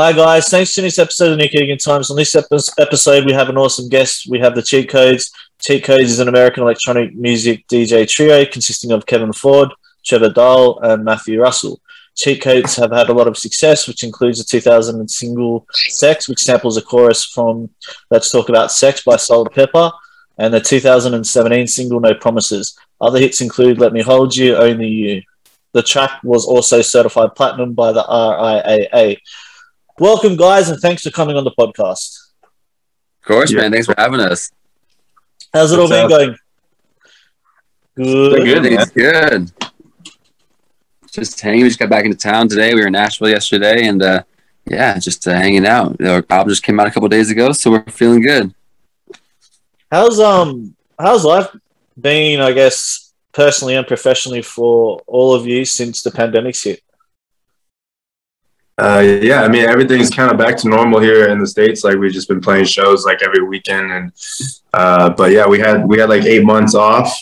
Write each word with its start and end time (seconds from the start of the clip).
Hi 0.00 0.12
guys, 0.12 0.48
thanks 0.48 0.72
for 0.74 0.80
this 0.80 1.00
episode 1.00 1.32
of 1.32 1.38
Nick 1.38 1.56
Egan 1.56 1.76
Times. 1.76 2.08
On 2.08 2.16
this 2.16 2.36
episode, 2.36 3.24
we 3.26 3.32
have 3.32 3.48
an 3.48 3.58
awesome 3.58 3.88
guest. 3.88 4.28
We 4.30 4.38
have 4.38 4.54
the 4.54 4.62
Cheat 4.62 4.88
Codes. 4.88 5.32
Cheat 5.60 5.82
Codes 5.82 6.12
is 6.12 6.20
an 6.20 6.28
American 6.28 6.62
electronic 6.62 7.16
music 7.16 7.66
DJ 7.66 8.08
trio 8.08 8.46
consisting 8.46 8.92
of 8.92 9.06
Kevin 9.06 9.32
Ford, 9.32 9.70
Trevor 10.06 10.28
Dahl, 10.28 10.78
and 10.84 11.04
Matthew 11.04 11.42
Russell. 11.42 11.80
Cheat 12.14 12.40
Codes 12.40 12.76
have 12.76 12.92
had 12.92 13.08
a 13.08 13.12
lot 13.12 13.26
of 13.26 13.36
success, 13.36 13.88
which 13.88 14.04
includes 14.04 14.38
the 14.38 14.44
2000 14.44 15.10
single 15.10 15.66
"Sex," 15.72 16.28
which 16.28 16.44
samples 16.44 16.76
a 16.76 16.82
chorus 16.82 17.24
from 17.24 17.68
"Let's 18.08 18.30
Talk 18.30 18.48
About 18.48 18.70
Sex" 18.70 19.02
by 19.02 19.16
Salt-N-Pepa, 19.16 19.90
and 20.38 20.54
the 20.54 20.60
2017 20.60 21.66
single 21.66 21.98
"No 21.98 22.14
Promises." 22.14 22.78
Other 23.00 23.18
hits 23.18 23.40
include 23.40 23.80
"Let 23.80 23.92
Me 23.92 24.02
Hold 24.02 24.36
You," 24.36 24.54
"Only 24.54 24.86
You." 24.86 25.22
The 25.72 25.82
track 25.82 26.20
was 26.22 26.46
also 26.46 26.82
certified 26.82 27.34
platinum 27.34 27.72
by 27.72 27.90
the 27.90 28.04
RIAA. 28.04 29.18
Welcome, 29.98 30.36
guys, 30.36 30.68
and 30.68 30.78
thanks 30.80 31.02
for 31.02 31.10
coming 31.10 31.36
on 31.36 31.42
the 31.42 31.50
podcast. 31.50 32.30
Of 32.44 33.26
course, 33.26 33.50
yeah. 33.50 33.62
man. 33.62 33.72
Thanks 33.72 33.86
for 33.86 33.96
having 33.98 34.20
us. 34.20 34.52
How's 35.52 35.72
it 35.72 35.78
all 35.80 35.88
been 35.88 36.08
going? 36.08 36.36
Good. 37.96 38.44
Good. 38.44 38.66
It's 38.66 38.90
good. 38.92 39.52
Just 41.10 41.40
hanging. 41.40 41.62
We 41.62 41.68
just 41.68 41.80
got 41.80 41.90
back 41.90 42.04
into 42.04 42.16
town 42.16 42.46
today. 42.46 42.74
We 42.74 42.80
were 42.82 42.86
in 42.86 42.92
Nashville 42.92 43.28
yesterday, 43.28 43.88
and 43.88 44.00
uh, 44.00 44.22
yeah, 44.66 44.98
just 44.98 45.26
uh, 45.26 45.32
hanging 45.32 45.66
out. 45.66 46.00
Our 46.00 46.24
album 46.30 46.50
just 46.50 46.62
came 46.62 46.78
out 46.78 46.86
a 46.86 46.92
couple 46.92 47.08
days 47.08 47.32
ago, 47.32 47.50
so 47.50 47.72
we're 47.72 47.84
feeling 47.86 48.22
good. 48.22 48.54
How's 49.90 50.20
um 50.20 50.76
how's 50.96 51.24
life 51.24 51.48
been? 52.00 52.40
I 52.40 52.52
guess 52.52 53.12
personally 53.32 53.74
and 53.74 53.86
professionally 53.86 54.42
for 54.42 55.00
all 55.08 55.34
of 55.34 55.44
you 55.44 55.64
since 55.64 56.02
the 56.02 56.12
pandemic's 56.12 56.62
hit. 56.62 56.82
Uh, 58.78 59.18
yeah, 59.22 59.42
I 59.42 59.48
mean 59.48 59.64
everything's 59.64 60.08
kind 60.08 60.30
of 60.30 60.38
back 60.38 60.56
to 60.58 60.68
normal 60.68 61.00
here 61.00 61.28
in 61.28 61.40
the 61.40 61.46
states. 61.46 61.82
Like 61.82 61.96
we've 61.96 62.12
just 62.12 62.28
been 62.28 62.40
playing 62.40 62.66
shows 62.66 63.04
like 63.04 63.22
every 63.22 63.42
weekend, 63.42 63.90
and 63.90 64.12
uh, 64.72 65.10
but 65.10 65.32
yeah, 65.32 65.48
we 65.48 65.58
had 65.58 65.84
we 65.84 65.98
had 65.98 66.08
like 66.08 66.24
eight 66.24 66.44
months 66.44 66.76
off 66.76 67.12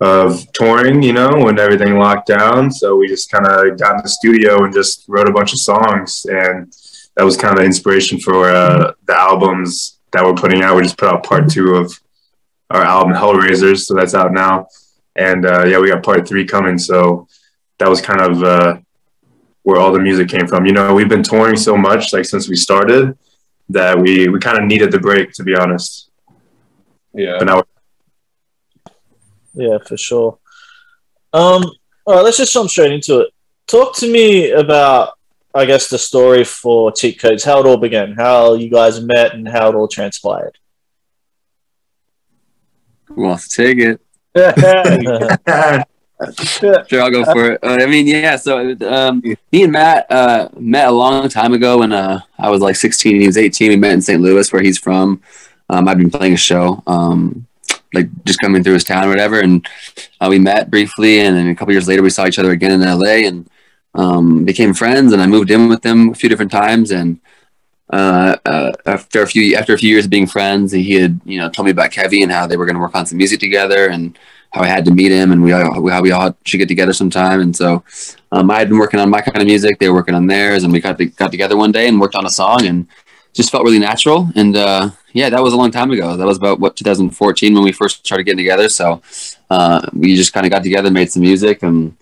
of 0.00 0.50
touring, 0.52 1.02
you 1.02 1.12
know, 1.12 1.30
when 1.44 1.58
everything 1.58 1.98
locked 1.98 2.28
down. 2.28 2.70
So 2.70 2.96
we 2.96 3.06
just 3.06 3.30
kind 3.30 3.46
of 3.46 3.78
got 3.78 3.96
in 3.96 4.02
the 4.02 4.08
studio 4.08 4.64
and 4.64 4.72
just 4.72 5.04
wrote 5.08 5.28
a 5.28 5.32
bunch 5.32 5.52
of 5.52 5.60
songs, 5.60 6.24
and 6.24 6.72
that 7.16 7.24
was 7.24 7.36
kind 7.36 7.58
of 7.58 7.64
inspiration 7.64 8.18
for 8.18 8.48
uh, 8.48 8.92
the 9.06 9.14
albums 9.14 9.98
that 10.12 10.24
we're 10.24 10.34
putting 10.34 10.62
out. 10.62 10.74
We 10.74 10.84
just 10.84 10.96
put 10.96 11.10
out 11.10 11.22
part 11.22 11.50
two 11.50 11.74
of 11.74 11.92
our 12.70 12.82
album 12.82 13.12
Hellraisers, 13.12 13.84
so 13.84 13.94
that's 13.94 14.14
out 14.14 14.32
now, 14.32 14.68
and 15.16 15.44
uh, 15.44 15.66
yeah, 15.66 15.80
we 15.80 15.90
got 15.90 16.02
part 16.02 16.26
three 16.26 16.46
coming. 16.46 16.78
So 16.78 17.28
that 17.78 17.90
was 17.90 18.00
kind 18.00 18.22
of 18.22 18.42
uh, 18.42 18.78
where 19.68 19.78
all 19.78 19.92
the 19.92 19.98
music 19.98 20.30
came 20.30 20.46
from. 20.46 20.64
You 20.64 20.72
know, 20.72 20.94
we've 20.94 21.10
been 21.10 21.22
touring 21.22 21.54
so 21.54 21.76
much 21.76 22.14
like 22.14 22.24
since 22.24 22.48
we 22.48 22.56
started 22.56 23.18
that 23.68 23.98
we 23.98 24.26
we 24.26 24.38
kind 24.40 24.56
of 24.56 24.64
needed 24.64 24.90
the 24.90 24.98
break 24.98 25.30
to 25.32 25.42
be 25.42 25.54
honest. 25.54 26.08
Yeah. 27.12 27.36
But 27.38 27.44
now 27.44 27.64
yeah, 29.52 29.76
for 29.86 29.98
sure. 29.98 30.38
Um, 31.34 31.64
all 32.06 32.14
right, 32.14 32.22
let's 32.22 32.38
just 32.38 32.54
jump 32.54 32.70
straight 32.70 32.92
into 32.92 33.20
it. 33.20 33.28
Talk 33.66 33.94
to 33.96 34.10
me 34.10 34.52
about, 34.52 35.18
I 35.54 35.66
guess, 35.66 35.90
the 35.90 35.98
story 35.98 36.44
for 36.44 36.90
Cheat 36.92 37.20
Codes, 37.20 37.44
how 37.44 37.60
it 37.60 37.66
all 37.66 37.76
began, 37.76 38.14
how 38.14 38.54
you 38.54 38.70
guys 38.70 39.02
met, 39.02 39.34
and 39.34 39.46
how 39.46 39.68
it 39.68 39.74
all 39.74 39.88
transpired. 39.88 40.56
Who 43.04 43.20
wants 43.20 43.48
to 43.48 43.62
take 43.62 43.78
it? 43.78 44.00
sure, 46.88 47.02
I'll 47.02 47.10
go 47.10 47.24
for 47.24 47.52
it. 47.52 47.60
Uh, 47.62 47.78
I 47.80 47.86
mean, 47.86 48.06
yeah. 48.06 48.36
So 48.36 48.76
um, 48.88 49.22
me 49.52 49.62
and 49.62 49.72
Matt 49.72 50.10
uh, 50.10 50.48
met 50.58 50.88
a 50.88 50.92
long 50.92 51.28
time 51.28 51.52
ago 51.52 51.78
when 51.78 51.92
uh, 51.92 52.20
I 52.38 52.50
was 52.50 52.60
like 52.60 52.76
16 52.76 53.12
and 53.12 53.20
he 53.20 53.26
was 53.26 53.38
18. 53.38 53.70
We 53.70 53.76
met 53.76 53.92
in 53.92 54.02
St. 54.02 54.20
Louis, 54.20 54.52
where 54.52 54.62
he's 54.62 54.78
from. 54.78 55.22
Um, 55.70 55.86
I've 55.86 55.98
been 55.98 56.10
playing 56.10 56.32
a 56.32 56.38
show, 56.38 56.82
um, 56.86 57.46
like 57.92 58.08
just 58.24 58.40
coming 58.40 58.64
through 58.64 58.74
his 58.74 58.84
town 58.84 59.04
or 59.04 59.08
whatever, 59.08 59.40
and 59.40 59.66
uh, 60.20 60.26
we 60.30 60.38
met 60.38 60.70
briefly. 60.70 61.20
And 61.20 61.36
then 61.36 61.48
a 61.48 61.54
couple 61.54 61.72
years 61.72 61.86
later, 61.86 62.02
we 62.02 62.10
saw 62.10 62.26
each 62.26 62.38
other 62.38 62.52
again 62.52 62.72
in 62.72 62.80
LA 62.80 63.28
and 63.28 63.48
um, 63.94 64.44
became 64.44 64.74
friends. 64.74 65.12
And 65.12 65.22
I 65.22 65.26
moved 65.26 65.50
in 65.50 65.68
with 65.68 65.84
him 65.84 66.10
a 66.10 66.14
few 66.14 66.28
different 66.28 66.50
times. 66.50 66.90
And 66.90 67.20
uh, 67.90 68.36
uh, 68.44 68.72
after 68.86 69.22
a 69.22 69.26
few 69.26 69.56
after 69.56 69.74
a 69.74 69.78
few 69.78 69.90
years 69.90 70.06
of 70.06 70.10
being 70.10 70.26
friends, 70.26 70.72
he 70.72 70.94
had 70.94 71.20
you 71.24 71.38
know 71.38 71.48
told 71.48 71.66
me 71.66 71.72
about 71.72 71.90
Kevi 71.90 72.22
and 72.22 72.32
how 72.32 72.46
they 72.46 72.56
were 72.56 72.66
going 72.66 72.76
to 72.76 72.80
work 72.80 72.94
on 72.94 73.06
some 73.06 73.18
music 73.18 73.40
together 73.40 73.88
and 73.88 74.18
how 74.52 74.62
I 74.62 74.66
had 74.66 74.84
to 74.86 74.90
meet 74.90 75.12
him 75.12 75.30
and 75.32 75.42
we 75.42 75.50
how 75.50 76.00
we 76.00 76.10
all 76.10 76.36
should 76.44 76.58
get 76.58 76.68
together 76.68 76.92
sometime. 76.92 77.40
And 77.40 77.54
so 77.54 77.84
um, 78.32 78.50
I 78.50 78.58
had 78.58 78.68
been 78.68 78.78
working 78.78 79.00
on 79.00 79.10
my 79.10 79.20
kind 79.20 79.38
of 79.38 79.46
music, 79.46 79.78
they 79.78 79.88
were 79.88 79.94
working 79.94 80.14
on 80.14 80.26
theirs, 80.26 80.64
and 80.64 80.72
we 80.72 80.80
got 80.80 80.98
to, 80.98 81.06
got 81.06 81.30
together 81.30 81.56
one 81.56 81.72
day 81.72 81.88
and 81.88 82.00
worked 82.00 82.14
on 82.14 82.26
a 82.26 82.30
song 82.30 82.66
and 82.66 82.86
just 83.34 83.50
felt 83.50 83.64
really 83.64 83.78
natural. 83.78 84.28
And 84.34 84.56
uh, 84.56 84.90
yeah, 85.12 85.30
that 85.30 85.42
was 85.42 85.52
a 85.52 85.56
long 85.56 85.70
time 85.70 85.90
ago. 85.90 86.16
That 86.16 86.26
was 86.26 86.38
about 86.38 86.60
what 86.60 86.76
2014 86.76 87.54
when 87.54 87.62
we 87.62 87.72
first 87.72 88.04
started 88.06 88.24
getting 88.24 88.38
together. 88.38 88.68
So 88.68 89.02
uh, 89.50 89.86
we 89.92 90.16
just 90.16 90.32
kind 90.32 90.46
of 90.46 90.50
got 90.50 90.62
together, 90.62 90.90
made 90.90 91.12
some 91.12 91.22
music, 91.22 91.62
and 91.62 91.96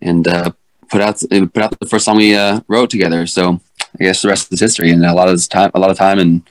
and 0.00 0.28
uh, 0.28 0.52
put 0.88 1.00
out 1.00 1.22
put 1.30 1.62
out 1.62 1.78
the 1.78 1.88
first 1.88 2.04
song 2.04 2.16
we 2.16 2.34
uh, 2.34 2.60
wrote 2.68 2.90
together. 2.90 3.26
So 3.26 3.60
I 3.98 4.04
guess 4.04 4.22
the 4.22 4.28
rest 4.28 4.52
is 4.52 4.60
history. 4.60 4.90
And 4.90 5.04
a 5.04 5.14
lot 5.14 5.28
of 5.28 5.48
time, 5.48 5.70
a 5.74 5.78
lot 5.78 5.90
of 5.90 5.96
time 5.96 6.18
and 6.18 6.50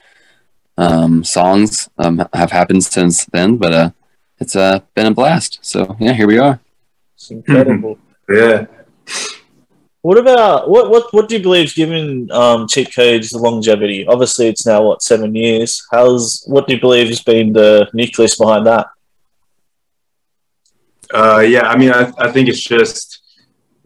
um, 0.76 1.24
songs 1.24 1.88
um, 1.98 2.26
have 2.32 2.50
happened 2.50 2.84
since 2.84 3.24
then. 3.26 3.56
But 3.56 3.72
uh, 3.72 3.90
it's 4.40 4.56
uh, 4.56 4.80
been 4.94 5.06
a 5.06 5.14
blast. 5.14 5.58
So 5.62 5.96
yeah, 5.98 6.12
here 6.12 6.26
we 6.26 6.38
are. 6.38 6.60
It's 7.14 7.30
incredible. 7.30 7.98
yeah. 8.28 8.66
What 10.02 10.16
about 10.16 10.70
what 10.70 10.90
what 10.90 11.12
what 11.12 11.28
do 11.28 11.36
you 11.36 11.42
believe 11.42 11.66
is 11.66 11.74
giving 11.74 12.30
um, 12.30 12.68
cheat 12.68 12.94
codes 12.94 13.30
the 13.30 13.38
longevity? 13.38 14.06
Obviously, 14.06 14.46
it's 14.46 14.64
now 14.64 14.82
what 14.82 15.02
seven 15.02 15.34
years. 15.34 15.84
How's 15.90 16.44
what 16.46 16.66
do 16.66 16.74
you 16.74 16.80
believe 16.80 17.08
has 17.08 17.20
been 17.20 17.52
the 17.52 17.88
nucleus 17.92 18.36
behind 18.36 18.66
that? 18.66 18.86
Uh, 21.12 21.38
yeah, 21.38 21.68
I 21.68 21.76
mean, 21.76 21.90
I, 21.90 22.12
I 22.18 22.30
think 22.30 22.48
it's 22.48 22.62
just 22.62 23.22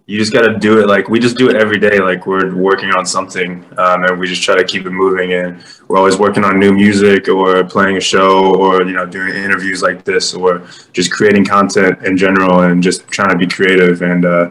you 0.07 0.19
just 0.19 0.33
got 0.33 0.43
to 0.43 0.59
do 0.59 0.81
it 0.81 0.89
like 0.89 1.09
we 1.09 1.21
just 1.21 1.37
do 1.37 1.49
it 1.49 1.57
every 1.57 1.79
day 1.79 2.01
like 2.01 2.27
we're 2.27 2.55
working 2.55 2.91
on 2.91 3.07
something 3.07 3.65
um, 3.79 4.05
and 4.05 4.19
we 4.19 4.27
just 4.27 4.43
try 4.43 4.57
to 4.57 4.65
keep 4.65 4.85
it 4.85 4.91
moving 4.91 5.33
and 5.33 5.65
we're 5.89 5.97
always 5.97 6.19
working 6.19 6.45
on 6.45 6.59
new 6.59 6.73
music 6.73 7.29
or 7.29 7.63
playing 7.65 7.97
a 7.97 8.01
show 8.01 8.55
or 8.57 8.83
you 8.83 8.93
know 8.93 9.07
doing 9.07 9.35
interviews 9.35 9.81
like 9.81 10.05
this 10.05 10.35
or 10.35 10.67
just 10.93 11.13
creating 11.13 11.45
content 11.45 12.05
in 12.05 12.17
general 12.17 12.61
and 12.61 12.83
just 12.83 13.07
trying 13.09 13.31
to 13.31 13.39
be 13.39 13.47
creative 13.47 14.03
and 14.03 14.25
uh, 14.25 14.49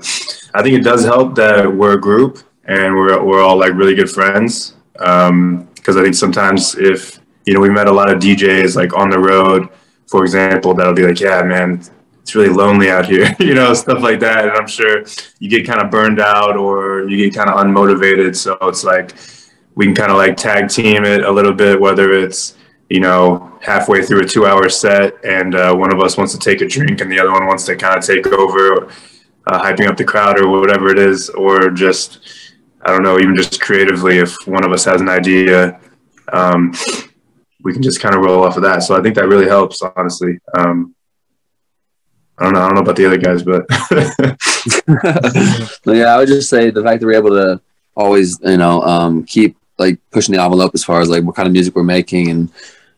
i 0.54 0.64
think 0.64 0.78
it 0.78 0.84
does 0.84 1.04
help 1.04 1.36
that 1.36 1.72
we're 1.72 1.94
a 1.94 2.02
group 2.02 2.40
and 2.66 2.96
we're, 2.96 3.22
we're 3.24 3.42
all 3.42 3.58
like 3.58 3.74
really 3.74 3.96
good 3.96 4.10
friends 4.10 4.76
because 4.94 5.30
um, 5.30 5.68
i 5.88 6.02
think 6.02 6.16
sometimes 6.16 6.76
if 6.76 7.20
you 7.46 7.54
know 7.54 7.60
we 7.60 7.70
met 7.70 7.88
a 7.88 7.92
lot 7.92 8.10
of 8.10 8.20
djs 8.20 8.76
like 8.76 8.96
on 8.96 9.10
the 9.10 9.20
road 9.20 9.68
for 10.08 10.24
example 10.24 10.74
that'll 10.74 10.94
be 10.94 11.06
like 11.06 11.20
yeah 11.20 11.42
man 11.44 11.82
it's 12.31 12.36
really 12.38 12.50
lonely 12.50 12.90
out 12.90 13.06
here, 13.06 13.36
you 13.40 13.53
know, 13.53 13.74
stuff 13.74 14.02
like 14.02 14.22
that. 14.22 14.46
And 14.46 14.52
I'm 14.52 14.68
sure 14.68 15.03
you 15.40 15.50
get 15.50 15.68
kind 15.68 15.81
of 15.81 15.92
burned 15.92 16.22
out 16.22 16.56
or 16.56 17.09
you 17.09 17.18
get 17.18 17.36
kind 17.36 17.50
of 17.50 17.58
unmotivated. 17.58 18.36
So 18.36 18.58
it's 18.62 18.86
like 18.86 19.14
we 19.75 19.86
can 19.86 19.96
kind 19.96 20.12
of 20.12 20.18
like 20.18 20.38
tag 20.38 20.70
team 20.70 21.03
it 21.03 21.24
a 21.24 21.31
little 21.31 21.53
bit, 21.53 21.80
whether 21.80 22.14
it's, 22.14 22.56
you 22.90 23.02
know, 23.02 23.59
halfway 23.62 24.02
through 24.02 24.22
a 24.22 24.25
two 24.25 24.46
hour 24.46 24.70
set 24.70 25.14
and 25.25 25.56
uh, 25.56 25.75
one 25.75 25.94
of 25.94 26.00
us 26.00 26.18
wants 26.18 26.31
to 26.34 26.40
take 26.40 26.62
a 26.62 26.68
drink 26.68 27.02
and 27.02 27.12
the 27.12 27.20
other 27.20 27.31
one 27.31 27.46
wants 27.47 27.66
to 27.66 27.75
kind 27.75 27.97
of 27.97 28.06
take 28.06 28.25
over, 28.28 28.86
uh, 29.47 29.62
hyping 29.62 29.88
up 29.88 29.97
the 29.97 30.06
crowd 30.06 30.40
or 30.40 30.47
whatever 30.47 30.90
it 30.90 31.00
is, 31.00 31.30
or 31.31 31.70
just, 31.70 32.20
I 32.84 32.91
don't 32.91 33.03
know, 33.03 33.20
even 33.20 33.36
just 33.36 33.59
creatively, 33.59 34.20
if 34.20 34.34
one 34.46 34.64
of 34.64 34.72
us 34.72 34.86
has 34.86 35.02
an 35.02 35.09
idea, 35.09 35.81
um, 36.31 36.74
we 37.64 37.74
can 37.74 37.81
just 37.81 38.00
kind 38.00 38.16
of 38.16 38.22
roll 38.22 38.44
off 38.44 38.56
of 38.56 38.64
that. 38.64 38.84
So 38.84 38.96
I 38.96 39.02
think 39.02 39.16
that 39.16 39.28
really 39.28 39.47
helps, 39.47 39.81
honestly. 39.81 40.40
Um, 40.58 40.96
I 42.41 42.46
don't 42.46 42.53
know. 42.53 42.62
I 42.62 42.66
don't 42.66 42.75
know 42.75 42.81
about 42.81 42.96
the 42.96 43.06
other 43.06 43.18
guys, 43.18 43.44
but 45.84 45.96
yeah, 45.96 46.06
I 46.06 46.18
would 46.18 46.28
just 46.28 46.50
say 46.50 46.72
the 46.72 46.81
fact 46.81 47.00
that 47.00 47.06
we're 47.06 47.13
able 47.13 47.29
to 47.29 47.62
always, 47.96 48.40
you 48.41 48.57
know, 48.57 48.81
um, 48.81 49.24
keep 49.25 49.56
like 49.78 50.00
pushing 50.09 50.34
the 50.34 50.41
envelope 50.41 50.72
as 50.73 50.84
far 50.84 51.02
as 51.02 51.09
like 51.09 51.23
what 51.23 51.35
kind 51.35 51.46
of 51.46 51.53
music 51.53 51.76
we're 51.76 51.84
making 51.84 52.32
and 52.32 52.52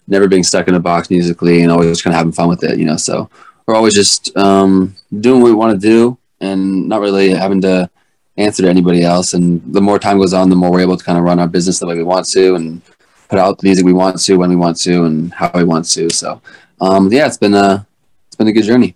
never 0.08 0.30
being 0.30 0.44
stuck 0.44 0.70
in 0.70 0.76
a 0.76 0.80
box 0.80 1.10
musically 1.10 1.62
and 1.62 1.74
always 1.74 2.02
kind 2.02 2.14
of 2.14 2.20
having 2.20 2.32
fun 2.32 2.48
with 2.48 2.64
it, 2.64 2.80
you 2.80 2.86
know. 2.86 2.96
So 2.96 3.30
we're 3.66 3.76
always 3.76 3.94
just 3.94 4.36
um, 4.38 4.96
doing 5.20 5.42
what 5.42 5.50
we 5.50 5.56
want 5.56 5.74
to 5.74 5.88
do 5.88 6.18
and 6.40 6.88
not 6.88 7.02
really 7.02 7.32
having 7.32 7.60
to 7.62 7.90
answer 8.38 8.64
to 8.64 8.70
anybody 8.70 9.04
else. 9.04 9.34
And 9.34 9.62
the 9.74 9.82
more 9.82 10.00
time 10.00 10.20
goes 10.20 10.34
on, 10.34 10.50
the 10.50 10.56
more 10.56 10.72
we're 10.72 10.80
able 10.80 10.96
to 10.96 11.04
kind 11.04 11.18
of 11.18 11.26
run 11.26 11.40
our 11.40 11.50
business 11.50 11.80
the 11.80 11.88
way 11.88 11.98
we 11.98 12.04
want 12.04 12.30
to 12.30 12.56
and 12.56 12.82
put 13.28 13.40
out 13.40 13.58
the 13.58 13.68
music 13.68 13.86
we 13.86 13.92
want 13.92 14.22
to 14.22 14.38
when 14.38 14.50
we 14.50 14.56
want 14.56 14.80
to 14.84 15.04
and 15.04 15.34
how 15.34 15.52
we 15.54 15.66
want 15.66 15.84
to. 15.90 16.10
So 16.12 16.42
um, 16.80 17.12
yeah, 17.12 17.28
it's 17.28 17.36
been 17.36 17.54
a 17.54 17.86
it's 18.28 18.38
been 18.38 18.48
a 18.48 18.54
good 18.54 18.64
journey. 18.64 18.96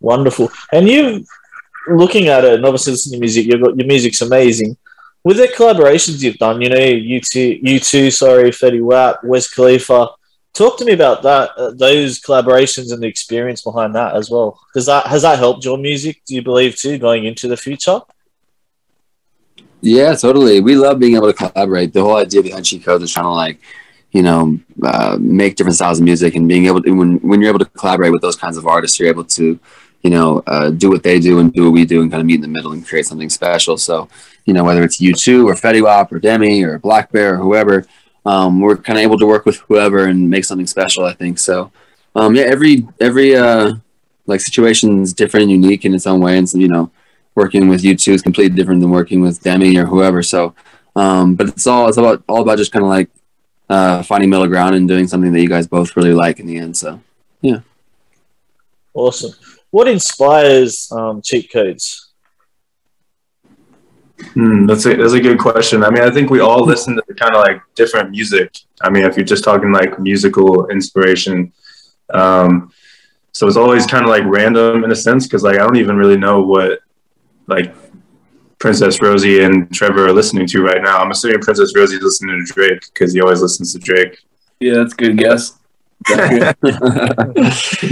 Wonderful. 0.00 0.50
And 0.72 0.88
you, 0.88 1.24
looking 1.88 2.28
at 2.28 2.44
it, 2.44 2.54
and 2.54 2.64
obviously 2.64 2.92
listening 2.92 3.18
to 3.18 3.20
music, 3.20 3.46
your 3.46 3.58
your 3.58 3.86
music's 3.86 4.22
amazing. 4.22 4.76
With 5.24 5.36
the 5.36 5.48
collaborations 5.48 6.22
you've 6.22 6.38
done, 6.38 6.60
you 6.62 6.68
know, 6.68 6.76
U2, 6.76 7.60
you 7.62 7.80
two, 7.80 8.10
sorry, 8.10 8.50
Fetty 8.50 8.80
Wap, 8.80 9.22
Wiz 9.24 9.48
Khalifa. 9.48 10.08
Talk 10.54 10.78
to 10.78 10.84
me 10.84 10.92
about 10.92 11.22
that, 11.22 11.50
uh, 11.56 11.70
those 11.72 12.20
collaborations 12.20 12.92
and 12.92 13.02
the 13.02 13.06
experience 13.06 13.62
behind 13.62 13.94
that 13.94 14.16
as 14.16 14.30
well. 14.30 14.58
Does 14.74 14.86
that 14.86 15.06
has 15.06 15.22
that 15.22 15.38
helped 15.38 15.64
your 15.64 15.78
music? 15.78 16.22
Do 16.26 16.34
you 16.34 16.42
believe 16.42 16.76
too 16.76 16.98
going 16.98 17.26
into 17.26 17.48
the 17.48 17.56
future? 17.56 18.00
Yeah, 19.80 20.14
totally. 20.14 20.60
We 20.60 20.74
love 20.74 20.98
being 20.98 21.14
able 21.14 21.32
to 21.32 21.32
collaborate. 21.32 21.92
The 21.92 22.02
whole 22.02 22.16
idea 22.16 22.42
behind 22.42 22.64
Cheat 22.64 22.86
is 22.86 23.12
trying 23.12 23.24
to 23.24 23.28
like, 23.28 23.60
you 24.10 24.22
know, 24.22 24.58
uh, 24.82 25.16
make 25.20 25.54
different 25.54 25.76
styles 25.76 25.98
of 26.00 26.04
music 26.04 26.34
and 26.34 26.48
being 26.48 26.66
able 26.66 26.82
to 26.82 26.90
when 26.90 27.18
when 27.18 27.40
you're 27.40 27.50
able 27.50 27.60
to 27.60 27.64
collaborate 27.66 28.12
with 28.12 28.22
those 28.22 28.36
kinds 28.36 28.56
of 28.56 28.66
artists, 28.66 28.98
you're 28.98 29.08
able 29.08 29.24
to, 29.24 29.58
you 30.02 30.10
know, 30.10 30.42
uh, 30.46 30.70
do 30.70 30.90
what 30.90 31.02
they 31.02 31.18
do 31.18 31.38
and 31.38 31.52
do 31.52 31.64
what 31.64 31.72
we 31.72 31.84
do 31.84 32.02
and 32.02 32.10
kind 32.10 32.20
of 32.20 32.26
meet 32.26 32.36
in 32.36 32.42
the 32.42 32.48
middle 32.48 32.72
and 32.72 32.86
create 32.86 33.06
something 33.06 33.30
special. 33.30 33.76
So, 33.76 34.08
you 34.44 34.54
know, 34.54 34.64
whether 34.64 34.82
it's 34.82 35.00
U2 35.00 35.44
or 35.44 35.54
Fetty 35.54 35.82
Wap 35.82 36.12
or 36.12 36.18
Demi 36.18 36.62
or 36.62 36.78
blackbear 36.78 37.32
or 37.32 37.36
whoever, 37.36 37.84
um, 38.24 38.60
we're 38.60 38.76
kind 38.76 38.98
of 38.98 39.02
able 39.02 39.18
to 39.18 39.26
work 39.26 39.44
with 39.44 39.56
whoever 39.68 40.06
and 40.06 40.30
make 40.30 40.44
something 40.44 40.66
special. 40.66 41.04
I 41.04 41.14
think 41.14 41.38
so. 41.38 41.72
Um, 42.14 42.34
yeah, 42.34 42.44
every 42.44 42.86
every 43.00 43.36
uh, 43.36 43.74
like 44.26 44.40
situation 44.40 45.02
is 45.02 45.12
different 45.12 45.44
and 45.44 45.52
unique 45.52 45.84
in 45.84 45.94
its 45.94 46.06
own 46.06 46.20
way, 46.20 46.38
and 46.38 46.48
so, 46.48 46.58
you 46.58 46.68
know, 46.68 46.90
working 47.34 47.68
with 47.68 47.82
U2 47.82 48.14
is 48.14 48.22
completely 48.22 48.56
different 48.56 48.80
than 48.80 48.90
working 48.90 49.20
with 49.20 49.42
Demi 49.42 49.76
or 49.76 49.86
whoever. 49.86 50.22
So, 50.22 50.54
um, 50.96 51.34
but 51.36 51.48
it's 51.48 51.66
all 51.66 51.88
it's 51.88 51.96
about 51.96 52.22
all 52.28 52.42
about 52.42 52.58
just 52.58 52.72
kind 52.72 52.84
of 52.84 52.88
like 52.88 53.08
uh, 53.68 54.02
finding 54.02 54.30
middle 54.30 54.46
ground 54.46 54.74
and 54.74 54.88
doing 54.88 55.06
something 55.06 55.32
that 55.32 55.40
you 55.40 55.48
guys 55.48 55.66
both 55.66 55.96
really 55.96 56.14
like 56.14 56.40
in 56.40 56.46
the 56.46 56.56
end. 56.56 56.76
So, 56.76 57.00
yeah. 57.40 57.60
Awesome. 58.94 59.32
What 59.70 59.88
inspires 59.88 60.90
um, 60.92 61.20
cheat 61.22 61.52
codes? 61.52 62.12
Hmm, 64.34 64.66
that's 64.66 64.84
a 64.86 64.96
that's 64.96 65.12
a 65.12 65.20
good 65.20 65.38
question. 65.38 65.84
I 65.84 65.90
mean, 65.90 66.02
I 66.02 66.10
think 66.10 66.30
we 66.30 66.40
all 66.40 66.64
listen 66.64 66.96
to 66.96 67.14
kind 67.14 67.34
of 67.34 67.42
like 67.42 67.60
different 67.74 68.10
music. 68.10 68.56
I 68.82 68.90
mean, 68.90 69.04
if 69.04 69.16
you're 69.16 69.24
just 69.24 69.44
talking 69.44 69.72
like 69.72 69.98
musical 69.98 70.68
inspiration, 70.68 71.52
um, 72.12 72.72
so 73.32 73.46
it's 73.46 73.56
always 73.56 73.86
kind 73.86 74.04
of 74.04 74.10
like 74.10 74.24
random 74.24 74.84
in 74.84 74.90
a 74.90 74.96
sense 74.96 75.26
because 75.26 75.42
like 75.42 75.56
I 75.56 75.58
don't 75.58 75.76
even 75.76 75.96
really 75.96 76.16
know 76.16 76.42
what 76.42 76.80
like 77.46 77.74
Princess 78.58 79.00
Rosie 79.00 79.42
and 79.42 79.72
Trevor 79.72 80.06
are 80.06 80.12
listening 80.12 80.46
to 80.48 80.62
right 80.62 80.82
now. 80.82 80.98
I'm 80.98 81.10
assuming 81.10 81.40
Princess 81.40 81.72
Rosie's 81.76 82.02
listening 82.02 82.44
to 82.44 82.52
Drake 82.52 82.80
because 82.92 83.12
he 83.12 83.20
always 83.20 83.40
listens 83.40 83.72
to 83.74 83.78
Drake. 83.78 84.18
Yeah, 84.58 84.74
that's 84.74 84.94
a 84.94 84.96
good 84.96 85.16
guess. 85.16 85.56
but 86.08 86.54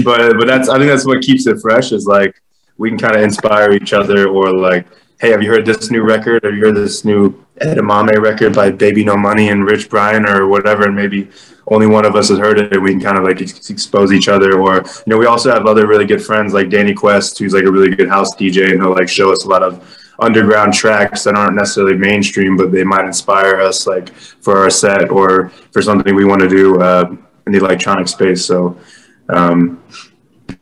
but 0.04 0.46
that's 0.46 0.68
I 0.68 0.78
think 0.78 0.90
that's 0.90 1.06
what 1.06 1.22
keeps 1.22 1.46
it 1.46 1.58
fresh 1.60 1.92
is 1.92 2.06
like 2.06 2.40
we 2.78 2.88
can 2.88 2.98
kind 2.98 3.16
of 3.16 3.22
inspire 3.22 3.72
each 3.72 3.92
other 3.92 4.28
or 4.28 4.52
like 4.52 4.86
hey 5.18 5.30
have 5.30 5.42
you 5.42 5.50
heard 5.50 5.64
this 5.64 5.90
new 5.90 6.02
record? 6.02 6.44
Or 6.44 6.54
you 6.54 6.64
heard 6.64 6.76
this 6.76 7.04
new 7.04 7.44
Edamame 7.60 8.20
record 8.20 8.54
by 8.54 8.70
Baby 8.70 9.04
No 9.04 9.16
Money 9.16 9.48
and 9.48 9.64
Rich 9.64 9.88
Brian 9.88 10.26
or 10.26 10.46
whatever? 10.46 10.84
And 10.84 10.94
maybe 10.94 11.28
only 11.68 11.86
one 11.86 12.04
of 12.04 12.14
us 12.14 12.28
has 12.28 12.38
heard 12.38 12.58
it 12.58 12.72
and 12.72 12.82
we 12.82 12.90
can 12.90 13.00
kind 13.00 13.18
of 13.18 13.24
like 13.24 13.40
ex- 13.40 13.70
expose 13.70 14.12
each 14.12 14.28
other 14.28 14.60
or 14.60 14.76
you 14.76 15.02
know 15.06 15.18
we 15.18 15.26
also 15.26 15.50
have 15.50 15.66
other 15.66 15.86
really 15.86 16.04
good 16.04 16.22
friends 16.22 16.52
like 16.52 16.70
Danny 16.70 16.94
Quest 16.94 17.38
who's 17.38 17.54
like 17.54 17.64
a 17.64 17.70
really 17.70 17.94
good 17.94 18.08
house 18.08 18.34
DJ 18.36 18.70
and 18.72 18.80
he'll 18.80 18.92
like 18.92 19.08
show 19.08 19.32
us 19.32 19.44
a 19.44 19.48
lot 19.48 19.62
of 19.62 19.82
underground 20.20 20.72
tracks 20.72 21.24
that 21.24 21.34
aren't 21.34 21.56
necessarily 21.56 21.96
mainstream 21.96 22.56
but 22.56 22.70
they 22.70 22.84
might 22.84 23.04
inspire 23.04 23.60
us 23.60 23.86
like 23.86 24.14
for 24.14 24.58
our 24.58 24.70
set 24.70 25.10
or 25.10 25.48
for 25.72 25.82
something 25.82 26.14
we 26.14 26.24
want 26.24 26.40
to 26.40 26.48
do 26.48 26.80
uh, 26.80 27.16
in 27.46 27.52
the 27.52 27.58
electronic 27.58 28.08
space 28.08 28.44
so 28.44 28.78
um, 29.28 29.82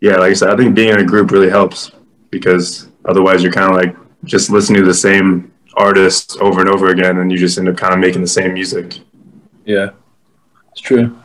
yeah 0.00 0.16
like 0.16 0.30
I 0.30 0.34
said 0.34 0.50
I 0.50 0.56
think 0.56 0.74
being 0.74 0.90
in 0.90 1.00
a 1.00 1.04
group 1.04 1.30
really 1.30 1.50
helps 1.50 1.90
because 2.30 2.88
otherwise 3.04 3.42
you're 3.42 3.52
kind 3.52 3.70
of 3.70 3.76
like 3.76 3.96
just 4.24 4.50
listening 4.50 4.80
to 4.80 4.86
the 4.86 4.94
same 4.94 5.52
artists 5.76 6.36
over 6.36 6.60
and 6.60 6.68
over 6.68 6.88
again 6.88 7.18
and 7.18 7.30
you 7.30 7.38
just 7.38 7.58
end 7.58 7.68
up 7.68 7.76
kind 7.76 7.92
of 7.92 7.98
making 7.98 8.20
the 8.20 8.28
same 8.28 8.54
music 8.54 9.00
yeah 9.64 9.90
it's 10.74 10.80
true. 10.80 11.16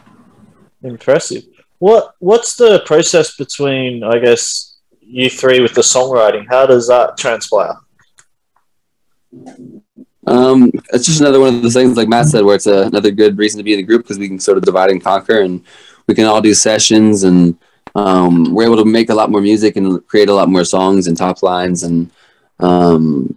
Impressive. 0.84 1.44
What 1.80 2.14
What's 2.20 2.56
the 2.56 2.84
process 2.86 3.36
between, 3.36 4.04
I 4.04 4.20
guess, 4.20 4.78
you 5.02 5.28
three 5.28 5.60
with 5.60 5.74
the 5.74 5.82
songwriting? 5.82 6.46
How 6.48 6.68
does 6.68 6.88
that 6.88 7.18
transpire? 7.18 7.74
Um, 10.30 10.72
it's 10.94 11.06
just 11.06 11.22
another 11.22 11.40
one 11.40 11.56
of 11.56 11.62
those 11.64 11.74
things, 11.74 11.98
like 11.98 12.08
Matt 12.08 12.28
said, 12.28 12.46
where 12.46 12.56
it's 12.56 12.68
a, 12.68 12.84
another 12.84 13.10
good 13.10 13.38
reason 13.38 13.58
to 13.58 13.64
be 13.64 13.74
in 13.74 13.78
the 13.78 13.84
group 13.84 14.04
because 14.04 14.20
we 14.20 14.28
can 14.28 14.40
sort 14.40 14.60
of 14.60 14.64
divide 14.64 14.92
and 14.92 15.04
conquer, 15.04 15.42
and 15.42 15.64
we 16.08 16.14
can 16.14 16.26
all 16.26 16.40
do 16.40 16.54
sessions, 16.54 17.24
and 17.24 17.58
um, 17.96 18.54
we're 18.54 18.66
able 18.66 18.78
to 18.78 18.86
make 18.86 19.10
a 19.10 19.16
lot 19.16 19.32
more 19.32 19.42
music 19.42 19.76
and 19.76 20.06
create 20.08 20.30
a 20.30 20.34
lot 20.34 20.48
more 20.48 20.64
songs 20.64 21.08
and 21.08 21.18
top 21.18 21.42
lines, 21.42 21.82
and 21.82 22.12
um, 22.60 23.36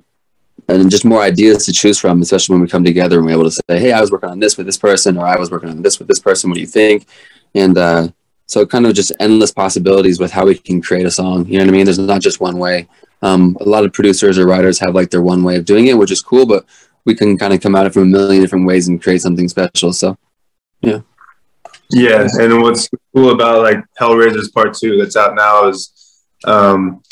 and 0.68 0.90
just 0.90 1.06
more 1.06 1.22
ideas 1.22 1.64
to 1.64 1.72
choose 1.72 1.98
from, 1.98 2.20
especially 2.20 2.54
when 2.54 2.62
we 2.62 2.68
come 2.68 2.84
together 2.84 3.16
and 3.16 3.26
we're 3.26 3.32
able 3.32 3.44
to 3.44 3.50
say, 3.50 3.62
"Hey, 3.68 3.92
I 3.92 4.00
was 4.00 4.10
working 4.10 4.28
on 4.28 4.38
this 4.38 4.58
with 4.58 4.66
this 4.66 4.78
person," 4.78 5.16
or 5.16 5.26
"I 5.26 5.38
was 5.38 5.50
working 5.50 5.70
on 5.70 5.80
this 5.80 5.98
with 5.98 6.08
this 6.08 6.20
person. 6.20 6.50
What 6.50 6.56
do 6.56 6.60
you 6.60 6.66
think?" 6.66 7.06
And 7.54 7.78
uh, 7.78 8.08
so, 8.46 8.66
kind 8.66 8.84
of 8.84 8.92
just 8.94 9.12
endless 9.18 9.50
possibilities 9.50 10.20
with 10.20 10.30
how 10.30 10.44
we 10.44 10.56
can 10.58 10.82
create 10.82 11.06
a 11.06 11.10
song. 11.10 11.46
You 11.46 11.56
know 11.56 11.64
what 11.64 11.70
I 11.70 11.72
mean? 11.72 11.86
There's 11.86 11.98
not 11.98 12.20
just 12.20 12.38
one 12.38 12.58
way. 12.58 12.86
Um, 13.22 13.56
a 13.60 13.69
lot 13.69 13.84
of 13.84 13.92
producers 13.92 14.38
or 14.38 14.46
writers 14.46 14.80
have 14.80 14.94
like 14.94 15.10
their 15.10 15.22
one 15.22 15.44
way 15.44 15.56
of 15.56 15.64
doing 15.64 15.86
it, 15.86 15.96
which 15.96 16.10
is 16.10 16.20
cool, 16.20 16.44
but 16.44 16.64
we 17.04 17.14
can 17.14 17.38
kind 17.38 17.52
of 17.52 17.60
come 17.60 17.74
at 17.74 17.86
it 17.86 17.92
from 17.92 18.02
a 18.02 18.06
million 18.06 18.42
different 18.42 18.66
ways 18.66 18.88
and 18.88 19.02
create 19.02 19.22
something 19.22 19.48
special. 19.48 19.92
So, 19.92 20.16
yeah. 20.80 21.00
Yeah, 21.90 22.26
and 22.40 22.62
what's 22.62 22.88
cool 23.14 23.32
about 23.32 23.62
like 23.62 23.78
Hellraisers 24.00 24.52
Part 24.52 24.74
Two 24.74 24.96
that's 24.96 25.16
out 25.16 25.34
now 25.34 25.69
is 25.69 25.92
um, 26.44 27.02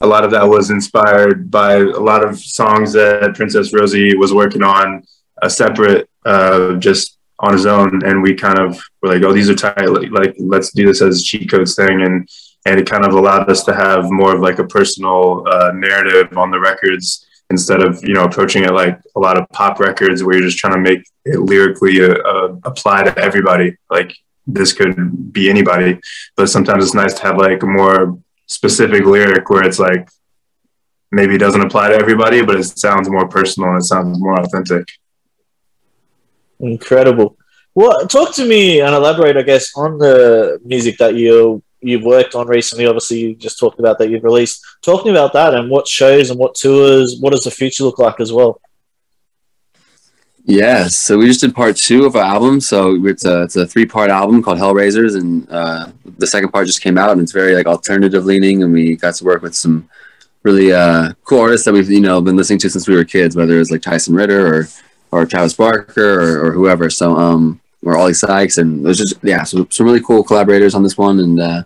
a 0.00 0.06
lot 0.06 0.24
of 0.24 0.30
that 0.32 0.46
was 0.46 0.70
inspired 0.70 1.50
by 1.50 1.76
a 1.76 1.84
lot 1.84 2.22
of 2.22 2.38
songs 2.38 2.92
that 2.92 3.34
Princess 3.34 3.72
Rosie 3.72 4.16
was 4.16 4.34
working 4.34 4.62
on 4.62 5.02
a 5.42 5.48
separate, 5.48 6.08
uh, 6.26 6.74
just 6.74 7.16
on 7.40 7.52
his 7.52 7.64
own. 7.66 8.04
And 8.04 8.22
we 8.22 8.34
kind 8.34 8.58
of 8.58 8.78
were 9.00 9.14
like, 9.14 9.22
oh, 9.22 9.32
these 9.32 9.48
are 9.48 9.54
tight. 9.54 9.88
Like, 9.88 10.10
like, 10.10 10.34
let's 10.38 10.72
do 10.72 10.86
this 10.86 11.00
as 11.00 11.24
cheat 11.24 11.50
codes 11.50 11.74
thing. 11.74 12.02
And, 12.02 12.28
and 12.68 12.78
it 12.78 12.88
kind 12.88 13.04
of 13.04 13.14
allowed 13.14 13.50
us 13.50 13.64
to 13.64 13.74
have 13.74 14.10
more 14.10 14.34
of 14.34 14.42
like 14.42 14.58
a 14.58 14.66
personal 14.66 15.42
uh, 15.48 15.72
narrative 15.74 16.36
on 16.36 16.50
the 16.50 16.60
records 16.60 17.26
instead 17.50 17.82
of, 17.82 18.02
you 18.06 18.12
know, 18.12 18.24
approaching 18.24 18.64
it 18.64 18.72
like 18.72 19.00
a 19.16 19.20
lot 19.20 19.38
of 19.38 19.48
pop 19.50 19.80
records 19.80 20.22
where 20.22 20.36
you're 20.36 20.46
just 20.46 20.58
trying 20.58 20.74
to 20.74 20.80
make 20.80 21.02
it 21.24 21.40
lyrically 21.40 22.04
uh, 22.04 22.18
uh 22.32 22.56
apply 22.64 23.02
to 23.04 23.18
everybody. 23.18 23.74
Like 23.88 24.14
this 24.46 24.74
could 24.74 25.32
be 25.32 25.48
anybody, 25.48 25.98
but 26.36 26.50
sometimes 26.50 26.84
it's 26.84 26.94
nice 26.94 27.14
to 27.14 27.22
have 27.22 27.38
like 27.38 27.62
a 27.62 27.66
more 27.66 28.18
specific 28.46 29.04
lyric 29.04 29.48
where 29.48 29.64
it's 29.64 29.78
like 29.78 30.06
maybe 31.10 31.36
it 31.36 31.38
doesn't 31.38 31.62
apply 31.62 31.88
to 31.88 31.94
everybody, 31.94 32.44
but 32.44 32.56
it 32.56 32.64
sounds 32.64 33.08
more 33.08 33.28
personal 33.28 33.70
and 33.70 33.78
it 33.78 33.86
sounds 33.86 34.20
more 34.20 34.38
authentic. 34.38 34.86
Incredible. 36.60 37.38
Well, 37.74 38.06
talk 38.08 38.34
to 38.34 38.44
me 38.44 38.80
and 38.82 38.94
elaborate, 38.94 39.38
I 39.38 39.42
guess, 39.42 39.70
on 39.74 39.96
the 39.96 40.60
music 40.64 40.98
that 40.98 41.14
you 41.14 41.62
you've 41.80 42.04
worked 42.04 42.34
on 42.34 42.46
recently. 42.48 42.86
Obviously, 42.86 43.18
you 43.20 43.34
just 43.34 43.58
talked 43.58 43.78
about 43.78 43.98
that 43.98 44.10
you've 44.10 44.24
released. 44.24 44.64
Talking 44.82 45.10
about 45.10 45.32
that 45.32 45.54
and 45.54 45.70
what 45.70 45.86
shows 45.86 46.30
and 46.30 46.38
what 46.38 46.54
tours, 46.54 47.18
what 47.20 47.30
does 47.30 47.44
the 47.44 47.50
future 47.50 47.84
look 47.84 47.98
like 47.98 48.20
as 48.20 48.32
well? 48.32 48.60
Yeah, 50.44 50.86
so 50.86 51.18
we 51.18 51.26
just 51.26 51.42
did 51.42 51.54
part 51.54 51.76
two 51.76 52.06
of 52.06 52.16
our 52.16 52.22
album. 52.22 52.58
So 52.60 53.04
it's 53.04 53.26
a 53.26 53.42
it's 53.42 53.56
a 53.56 53.66
three 53.66 53.84
part 53.84 54.10
album 54.10 54.42
called 54.42 54.58
Hellraisers, 54.58 55.14
and 55.14 55.46
uh, 55.50 55.88
the 56.16 56.26
second 56.26 56.50
part 56.50 56.66
just 56.66 56.80
came 56.80 56.96
out, 56.96 57.10
and 57.10 57.20
it's 57.20 57.32
very 57.32 57.54
like 57.54 57.66
alternative 57.66 58.24
leaning, 58.24 58.62
and 58.62 58.72
we 58.72 58.96
got 58.96 59.14
to 59.16 59.24
work 59.24 59.42
with 59.42 59.54
some 59.54 59.90
really 60.44 60.72
uh, 60.72 61.12
cool 61.24 61.40
artists 61.40 61.66
that 61.66 61.74
we've 61.74 61.90
you 61.90 62.00
know 62.00 62.22
been 62.22 62.36
listening 62.36 62.58
to 62.60 62.70
since 62.70 62.88
we 62.88 62.96
were 62.96 63.04
kids, 63.04 63.36
whether 63.36 63.60
it's 63.60 63.70
like 63.70 63.82
Tyson 63.82 64.14
Ritter 64.14 64.46
or 64.46 64.68
or 65.10 65.26
Travis 65.26 65.52
Barker 65.52 66.18
or, 66.18 66.46
or 66.46 66.52
whoever. 66.52 66.88
So 66.88 67.14
um, 67.14 67.60
or 67.84 67.96
Oli 67.96 68.14
Sykes, 68.14 68.58
and 68.58 68.84
there's 68.84 68.98
just 68.98 69.16
yeah, 69.22 69.44
so 69.44 69.66
some 69.70 69.86
really 69.86 70.02
cool 70.02 70.22
collaborators 70.22 70.74
on 70.74 70.82
this 70.82 70.98
one, 70.98 71.20
and 71.20 71.40
uh, 71.40 71.62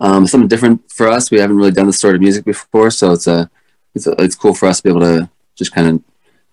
um, 0.00 0.26
something 0.26 0.48
different 0.48 0.90
for 0.90 1.08
us. 1.08 1.30
We 1.30 1.38
haven't 1.38 1.56
really 1.56 1.72
done 1.72 1.86
this 1.86 2.00
sort 2.00 2.14
of 2.14 2.20
music 2.20 2.44
before, 2.44 2.90
so 2.90 3.12
it's 3.12 3.26
a 3.26 3.50
it's 3.94 4.06
a, 4.06 4.12
it's 4.22 4.34
cool 4.34 4.54
for 4.54 4.66
us 4.66 4.78
to 4.78 4.82
be 4.82 4.90
able 4.90 5.00
to 5.00 5.28
just 5.54 5.72
kind 5.72 5.88
of 5.88 6.02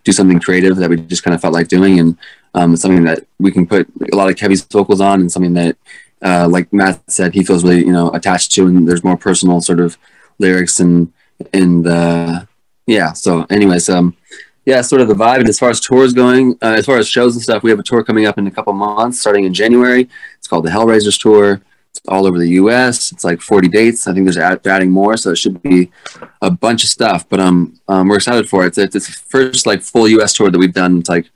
do 0.03 0.11
something 0.11 0.39
creative 0.39 0.75
that 0.77 0.89
we 0.89 0.97
just 0.97 1.23
kind 1.23 1.33
of 1.33 1.41
felt 1.41 1.53
like 1.53 1.67
doing, 1.67 1.99
and 1.99 2.17
um, 2.53 2.75
something 2.75 3.03
that 3.03 3.25
we 3.39 3.51
can 3.51 3.65
put 3.65 3.87
a 4.11 4.15
lot 4.15 4.29
of 4.29 4.35
Kevi's 4.35 4.63
vocals 4.63 5.01
on, 5.01 5.21
and 5.21 5.31
something 5.31 5.53
that, 5.53 5.77
uh, 6.21 6.47
like 6.49 6.71
Matt 6.73 7.01
said, 7.09 7.33
he 7.33 7.43
feels 7.43 7.63
really 7.63 7.85
you 7.85 7.93
know 7.93 8.11
attached 8.11 8.51
to, 8.53 8.67
and 8.67 8.87
there's 8.87 9.03
more 9.03 9.17
personal 9.17 9.61
sort 9.61 9.79
of 9.79 9.97
lyrics 10.39 10.79
and 10.79 11.11
and 11.53 11.87
uh, 11.87 12.45
yeah. 12.85 13.13
So, 13.13 13.45
anyways, 13.49 13.89
um, 13.89 14.15
yeah, 14.65 14.81
sort 14.81 15.01
of 15.01 15.07
the 15.07 15.13
vibe. 15.13 15.39
And 15.39 15.49
as 15.49 15.59
far 15.59 15.69
as 15.69 15.79
tours 15.79 16.13
going, 16.13 16.57
uh, 16.61 16.75
as 16.77 16.85
far 16.85 16.97
as 16.97 17.07
shows 17.07 17.35
and 17.35 17.43
stuff, 17.43 17.63
we 17.63 17.69
have 17.69 17.79
a 17.79 17.83
tour 17.83 18.03
coming 18.03 18.25
up 18.25 18.37
in 18.37 18.47
a 18.47 18.51
couple 18.51 18.73
months, 18.73 19.19
starting 19.19 19.45
in 19.45 19.53
January. 19.53 20.09
It's 20.37 20.47
called 20.47 20.65
the 20.65 20.69
Hellraisers 20.69 21.19
Tour 21.19 21.61
It's 21.91 22.01
all 22.07 22.25
over 22.25 22.39
the 22.39 22.49
U.S. 22.51 23.11
It's 23.11 23.23
like 23.23 23.41
40 23.41 23.67
dates. 23.67 24.07
I 24.07 24.13
think 24.13 24.25
there's 24.25 24.37
add, 24.37 24.65
adding 24.65 24.89
more, 24.89 25.17
so 25.17 25.31
it 25.31 25.37
should 25.37 25.61
be 25.61 25.91
a 26.41 26.49
bunch 26.49 26.83
of 26.83 26.89
stuff. 26.89 27.27
But 27.27 27.39
um, 27.39 27.79
um 27.87 28.07
we're 28.07 28.15
excited 28.15 28.47
for 28.47 28.63
it. 28.63 28.77
It's, 28.77 28.95
it's 28.95 29.07
the 29.07 29.25
first 29.27 29.65
like 29.65 29.81
full 29.81 30.07
U.S. 30.07 30.33
tour 30.33 30.49
that 30.49 30.57
we've 30.57 30.73
done. 30.73 30.99
It's 30.99 31.09
like 31.09 31.29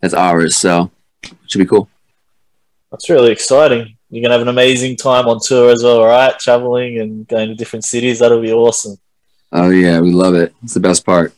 that's 0.00 0.14
ours, 0.14 0.56
so 0.56 0.90
it 1.22 1.32
should 1.46 1.60
be 1.60 1.66
cool. 1.66 1.88
That's 2.90 3.08
really 3.08 3.32
exciting. 3.32 3.96
You're 4.10 4.22
gonna 4.22 4.34
have 4.34 4.42
an 4.42 4.48
amazing 4.48 4.96
time 4.96 5.26
on 5.26 5.40
tour 5.40 5.70
as 5.70 5.82
well, 5.82 6.04
right? 6.04 6.38
Traveling 6.38 7.00
and 7.00 7.26
going 7.26 7.48
to 7.48 7.54
different 7.54 7.84
cities. 7.84 8.18
That'll 8.18 8.42
be 8.42 8.52
awesome. 8.52 8.98
Oh 9.50 9.70
yeah, 9.70 10.00
we 10.00 10.12
love 10.12 10.34
it. 10.34 10.54
It's 10.62 10.74
the 10.74 10.80
best 10.80 11.06
part. 11.06 11.32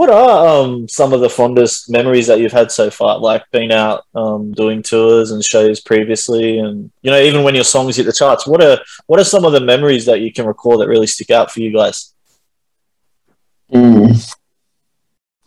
What 0.00 0.08
are 0.08 0.48
um, 0.48 0.88
some 0.88 1.12
of 1.12 1.20
the 1.20 1.28
fondest 1.28 1.90
memories 1.90 2.26
that 2.28 2.40
you've 2.40 2.52
had 2.52 2.72
so 2.72 2.88
far? 2.88 3.18
Like 3.18 3.44
being 3.52 3.70
out 3.70 4.06
um, 4.14 4.50
doing 4.52 4.82
tours 4.82 5.30
and 5.30 5.44
shows 5.44 5.78
previously, 5.78 6.58
and 6.58 6.90
you 7.02 7.10
know, 7.10 7.20
even 7.20 7.42
when 7.42 7.54
your 7.54 7.64
songs 7.64 7.96
hit 7.96 8.06
the 8.06 8.12
charts. 8.14 8.46
What 8.46 8.64
are 8.64 8.78
what 9.08 9.20
are 9.20 9.24
some 9.24 9.44
of 9.44 9.52
the 9.52 9.60
memories 9.60 10.06
that 10.06 10.22
you 10.22 10.32
can 10.32 10.46
recall 10.46 10.78
that 10.78 10.88
really 10.88 11.06
stick 11.06 11.28
out 11.28 11.50
for 11.50 11.60
you 11.60 11.70
guys? 11.70 12.14
Mm. 13.70 14.34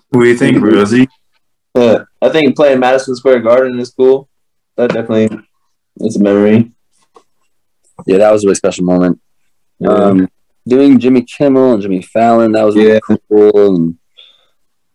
What 0.10 0.22
do 0.22 0.30
you 0.30 0.38
think, 0.38 0.62
Rosie? 0.62 1.08
Uh, 1.74 2.06
I 2.22 2.30
think 2.30 2.56
playing 2.56 2.80
Madison 2.80 3.16
Square 3.16 3.40
Garden 3.40 3.80
is 3.80 3.90
cool. 3.90 4.30
That 4.76 4.92
definitely 4.92 5.36
is 5.98 6.18
a 6.18 6.22
memory. 6.22 6.72
Yeah, 8.06 8.20
that 8.20 8.32
was 8.32 8.44
a 8.44 8.48
really 8.50 8.56
special 8.58 8.86
moment. 8.86 9.20
Um, 9.84 10.30
doing 10.68 11.00
Jimmy 11.00 11.24
Kimmel 11.24 11.74
and 11.74 11.82
Jimmy 11.82 12.04
Fallon, 12.04 12.52
that 12.52 12.62
was 12.62 12.76
really 12.76 13.00
Yeah. 13.10 13.18
cool. 13.28 13.76
And 13.76 13.98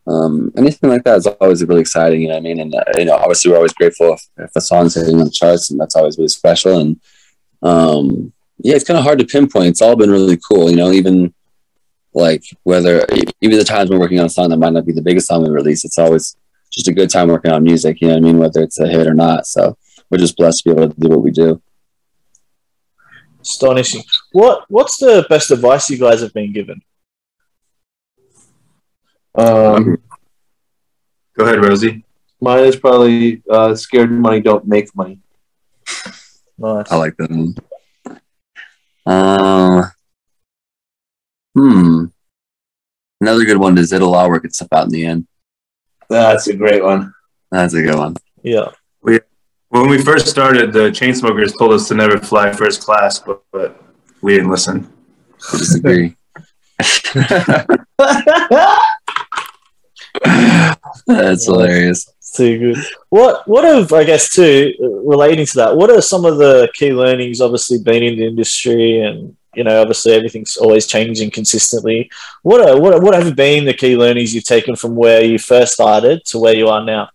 um, 0.09 0.53
anything 0.57 0.89
like 0.89 1.05
that 1.05 1.19
is 1.19 1.27
always 1.27 1.65
really 1.65 1.83
exciting. 1.83 2.23
You 2.23 2.29
know 2.29 2.35
what 2.35 2.41
I 2.41 2.43
mean? 2.43 2.61
And 2.61 2.75
uh, 2.75 2.85
you 2.97 3.05
know, 3.05 3.15
obviously, 3.15 3.51
we're 3.51 3.59
always 3.59 3.75
grateful 3.75 4.15
if, 4.15 4.23
if 4.39 4.51
a 4.57 4.61
song's 4.61 4.95
hitting 4.95 5.19
on 5.19 5.25
the 5.25 5.31
charts, 5.31 5.71
and 5.71 5.79
that's 5.79 5.97
always 5.97 6.17
really 6.17 6.29
special. 6.29 6.79
And 6.79 7.01
um, 7.63 8.33
yeah, 8.59 8.75
it's 8.75 8.85
kind 8.85 8.99
of 8.99 9.05
hard 9.05 9.19
to 9.19 9.27
pinpoint. 9.27 9.69
It's 9.69 9.83
all 9.83 9.97
been 9.97 10.11
really 10.11 10.39
cool. 10.39 10.71
You 10.71 10.77
know, 10.77 10.93
even 10.93 11.35
like 12.15 12.43
whether 12.63 13.07
even 13.41 13.59
the 13.59 13.65
times 13.65 13.91
we're 13.91 13.99
working 13.99 14.19
on 14.19 14.27
a 14.27 14.31
song 14.31 14.49
that 14.49 14.57
might 14.57 14.73
not 14.73 14.87
be 14.87 14.93
the 14.93 15.03
biggest 15.03 15.27
song 15.27 15.43
we 15.43 15.51
release, 15.51 15.85
it's 15.85 15.99
always 15.99 16.37
just 16.71 16.89
a 16.89 16.93
good 16.93 17.11
time 17.11 17.29
working 17.29 17.53
on 17.53 17.63
music. 17.63 18.01
You 18.01 18.09
know 18.09 18.15
what 18.15 18.23
I 18.23 18.27
mean? 18.27 18.39
Whether 18.39 18.63
it's 18.63 18.81
a 18.81 18.89
hit 18.89 19.07
or 19.07 19.15
not. 19.15 19.47
So 19.47 19.77
we're 20.11 20.19
just 20.19 20.37
blessed 20.37 20.63
to 20.65 20.75
be 20.75 20.81
able 20.81 20.93
to 20.95 21.01
do 21.01 21.09
what 21.09 21.23
we 21.23 21.31
do. 21.31 21.61
Astonishing. 23.43 24.03
What 24.33 24.65
What's 24.69 24.97
the 24.97 25.27
best 25.29 25.51
advice 25.51 25.91
you 25.91 25.99
guys 25.99 26.23
have 26.23 26.33
been 26.33 26.53
given? 26.53 26.81
Um, 29.39 29.99
Go 31.37 31.45
ahead, 31.45 31.63
Rosie. 31.63 32.05
mine 32.41 32.65
is 32.65 32.75
probably 32.77 33.43
uh, 33.49 33.75
scared 33.77 34.11
money 34.11 34.41
don't 34.41 34.67
make 34.67 34.95
money. 34.97 35.21
Nice. 36.59 36.91
I 36.91 36.97
like 36.97 37.17
that 37.19 37.31
one. 37.31 37.55
Uh, 39.07 39.83
hmm. 41.55 42.07
Another 43.21 43.45
good 43.45 43.59
one 43.59 43.79
is 43.79 43.93
it'll 43.93 44.15
all 44.17 44.29
work 44.29 44.45
itself 44.45 44.73
out 44.73 44.87
in 44.87 44.91
the 44.91 45.07
end. 45.07 45.29
That's 46.09 46.49
a 46.49 46.57
great 46.57 46.83
one. 46.83 47.15
That's 47.53 47.75
a 47.75 47.83
good 47.83 47.95
one. 47.97 48.17
Yeah. 48.43 48.73
We 49.03 49.21
When 49.69 49.89
we 49.89 50.03
first 50.03 50.27
started, 50.27 50.73
the 50.73 50.91
Chainsmokers 50.91 51.57
told 51.57 51.75
us 51.75 51.87
to 51.89 51.95
never 51.95 52.19
fly 52.19 52.51
first 52.53 52.83
class, 52.83 53.21
but, 53.21 53.43
but 53.53 53.81
we 54.21 54.35
didn't 54.35 54.51
listen. 54.51 54.93
I 55.53 55.59
disagree. 55.59 56.17
That's 61.07 61.47
hilarious. 61.47 62.13
Too 62.35 62.59
good. 62.75 62.85
What 63.09 63.47
What 63.49 63.65
have 63.65 63.93
I 63.93 64.05
guess 64.05 64.35
too 64.35 64.75
relating 65.05 65.47
to 65.47 65.55
that? 65.57 65.77
What 65.77 65.91
are 65.91 66.01
some 66.03 66.25
of 66.25 66.39
the 66.39 66.69
key 66.75 66.93
learnings? 66.93 67.41
Obviously, 67.41 67.79
being 67.83 68.03
in 68.03 68.19
the 68.19 68.27
industry, 68.27 69.01
and 69.01 69.35
you 69.55 69.65
know, 69.65 69.81
obviously 69.81 70.13
everything's 70.13 70.57
always 70.59 70.87
changing 70.87 71.31
consistently. 71.31 72.11
What 72.43 72.61
are 72.61 72.79
what 72.81 72.93
are- 72.95 73.01
What 73.01 73.15
have 73.15 73.35
been 73.35 73.65
the 73.65 73.73
key 73.75 73.97
learnings 73.97 74.35
you've 74.35 74.45
taken 74.45 74.77
from 74.77 74.95
where 74.95 75.23
you 75.25 75.39
first 75.39 75.73
started 75.73 76.25
to 76.27 76.39
where 76.39 76.55
you 76.55 76.69
are 76.69 76.85
now? 76.85 77.09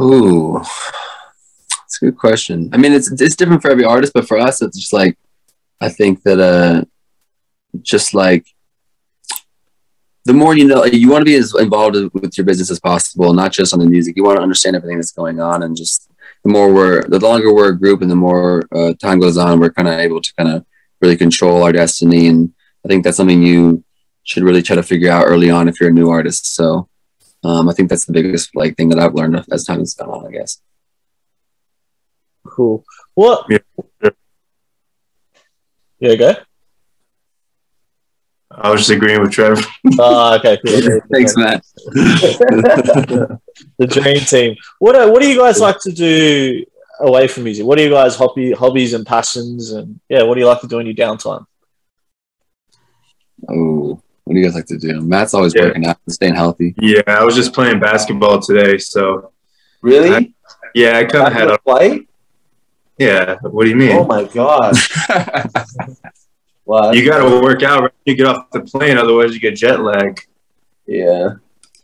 Ooh, 0.00 0.58
that's 0.58 2.00
a 2.00 2.06
good 2.06 2.16
question. 2.16 2.70
I 2.72 2.78
mean, 2.78 2.92
it's 2.92 3.10
it's 3.20 3.36
different 3.36 3.60
for 3.62 3.70
every 3.70 3.84
artist, 3.84 4.12
but 4.14 4.26
for 4.26 4.38
us, 4.38 4.62
it's 4.62 4.78
just 4.78 4.92
like 4.94 5.18
I 5.80 5.90
think 5.90 6.22
that 6.22 6.38
uh, 6.40 6.84
just 7.82 8.14
like 8.14 8.46
the 10.24 10.34
more 10.34 10.56
you 10.56 10.66
know, 10.66 10.84
you 10.84 11.10
want 11.10 11.22
to 11.22 11.24
be 11.24 11.36
as 11.36 11.54
involved 11.54 11.96
with 12.12 12.36
your 12.36 12.44
business 12.44 12.70
as 12.70 12.80
possible, 12.80 13.32
not 13.32 13.52
just 13.52 13.72
on 13.72 13.80
the 13.80 13.86
music. 13.86 14.16
You 14.16 14.24
want 14.24 14.36
to 14.36 14.42
understand 14.42 14.76
everything 14.76 14.98
that's 14.98 15.12
going 15.12 15.40
on, 15.40 15.62
and 15.62 15.76
just 15.76 16.10
the 16.44 16.50
more 16.50 16.72
we're, 16.72 17.02
the 17.04 17.18
longer 17.18 17.52
we're 17.52 17.70
a 17.70 17.78
group, 17.78 18.02
and 18.02 18.10
the 18.10 18.16
more 18.16 18.64
uh, 18.74 18.94
time 18.94 19.20
goes 19.20 19.38
on, 19.38 19.60
we're 19.60 19.72
kind 19.72 19.88
of 19.88 19.98
able 19.98 20.20
to 20.20 20.32
kind 20.36 20.50
of 20.50 20.64
really 21.00 21.16
control 21.16 21.62
our 21.62 21.72
destiny. 21.72 22.26
And 22.28 22.52
I 22.84 22.88
think 22.88 23.04
that's 23.04 23.16
something 23.16 23.42
you 23.42 23.82
should 24.24 24.42
really 24.42 24.62
try 24.62 24.76
to 24.76 24.82
figure 24.82 25.10
out 25.10 25.26
early 25.26 25.50
on 25.50 25.68
if 25.68 25.80
you're 25.80 25.90
a 25.90 25.92
new 25.92 26.10
artist. 26.10 26.54
So 26.54 26.88
um, 27.42 27.68
I 27.68 27.72
think 27.72 27.88
that's 27.88 28.04
the 28.04 28.12
biggest 28.12 28.54
like 28.54 28.76
thing 28.76 28.90
that 28.90 28.98
I've 28.98 29.14
learned 29.14 29.44
as 29.50 29.64
time 29.64 29.78
has 29.78 29.94
gone 29.94 30.10
on. 30.10 30.26
I 30.26 30.30
guess. 30.30 30.60
Cool. 32.46 32.84
What? 33.14 33.46
Yeah. 33.48 34.10
Yeah. 35.98 36.14
Go. 36.16 36.34
I 38.62 38.70
was 38.70 38.80
just 38.80 38.90
agreeing 38.90 39.20
with 39.22 39.32
Trevor. 39.32 39.62
Ah, 39.98 40.34
okay. 40.38 40.58
Cool. 40.66 41.00
Thanks, 41.12 41.34
Matt. 41.36 41.64
the 41.86 43.38
dream 43.88 44.20
team. 44.20 44.56
What 44.78 44.96
are, 44.96 45.10
What 45.10 45.22
do 45.22 45.30
you 45.30 45.38
guys 45.38 45.60
like 45.60 45.78
to 45.80 45.92
do 45.92 46.64
away 47.00 47.26
from 47.26 47.44
music? 47.44 47.64
What 47.64 47.78
are 47.78 47.82
you 47.82 47.90
guys 47.90 48.16
hobby 48.16 48.52
hobbies 48.52 48.92
and 48.92 49.06
passions? 49.06 49.72
And 49.72 49.98
yeah, 50.08 50.22
what 50.24 50.34
do 50.34 50.40
you 50.40 50.46
like 50.46 50.60
to 50.60 50.66
do 50.66 50.78
in 50.78 50.86
your 50.86 50.94
downtime? 50.94 51.46
Oh, 53.48 54.00
what 54.24 54.34
do 54.34 54.40
you 54.40 54.44
guys 54.44 54.54
like 54.54 54.66
to 54.66 54.76
do? 54.78 55.00
Matt's 55.00 55.32
always 55.32 55.54
Yeah. 55.54 55.64
working 55.64 55.86
out 55.86 55.96
and 56.06 56.12
staying 56.14 56.34
healthy. 56.34 56.74
Yeah, 56.78 57.00
I 57.06 57.24
was 57.24 57.34
just 57.34 57.54
playing 57.54 57.80
basketball 57.80 58.40
today, 58.40 58.76
so 58.76 59.32
Really? 59.80 60.34
yeah, 60.74 60.98
I 60.98 61.04
kind 61.04 61.26
of 61.26 61.32
had 61.32 61.50
a 61.50 61.56
flight? 61.58 62.06
yeah. 62.98 63.36
What 63.40 63.64
do 63.64 63.70
you 63.70 63.76
mean? 63.76 63.96
Oh 63.96 64.04
my 64.04 64.24
god! 64.24 64.76
Wow. 66.70 66.92
you 66.92 67.04
got 67.04 67.18
to 67.18 67.40
work 67.42 67.64
out 67.64 67.82
right 67.82 67.92
when 68.04 68.14
you 68.14 68.14
get 68.14 68.26
off 68.26 68.48
the 68.52 68.60
plane, 68.60 68.96
otherwise 68.96 69.34
you 69.34 69.40
get 69.40 69.56
jet 69.56 69.80
lag. 69.80 70.20
yeah. 70.86 71.30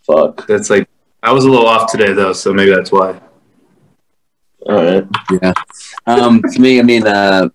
Fuck. 0.07 0.47
That's 0.47 0.71
like 0.71 0.89
I 1.25 1.33
was 1.33 1.45
a 1.45 1.51
little 1.51 1.67
off 1.67 1.91
today 1.91 2.13
though, 2.13 2.33
so 2.33 2.55
maybe 2.55 2.73
that's 2.73 2.93
why. 2.93 3.21
All 4.65 4.77
right. 4.77 5.05
yeah. 5.43 5.53
Um, 6.07 6.41
to 6.41 6.61
me, 6.61 6.79
I 6.79 6.85
mean, 6.85 7.05
uh, 7.05 7.49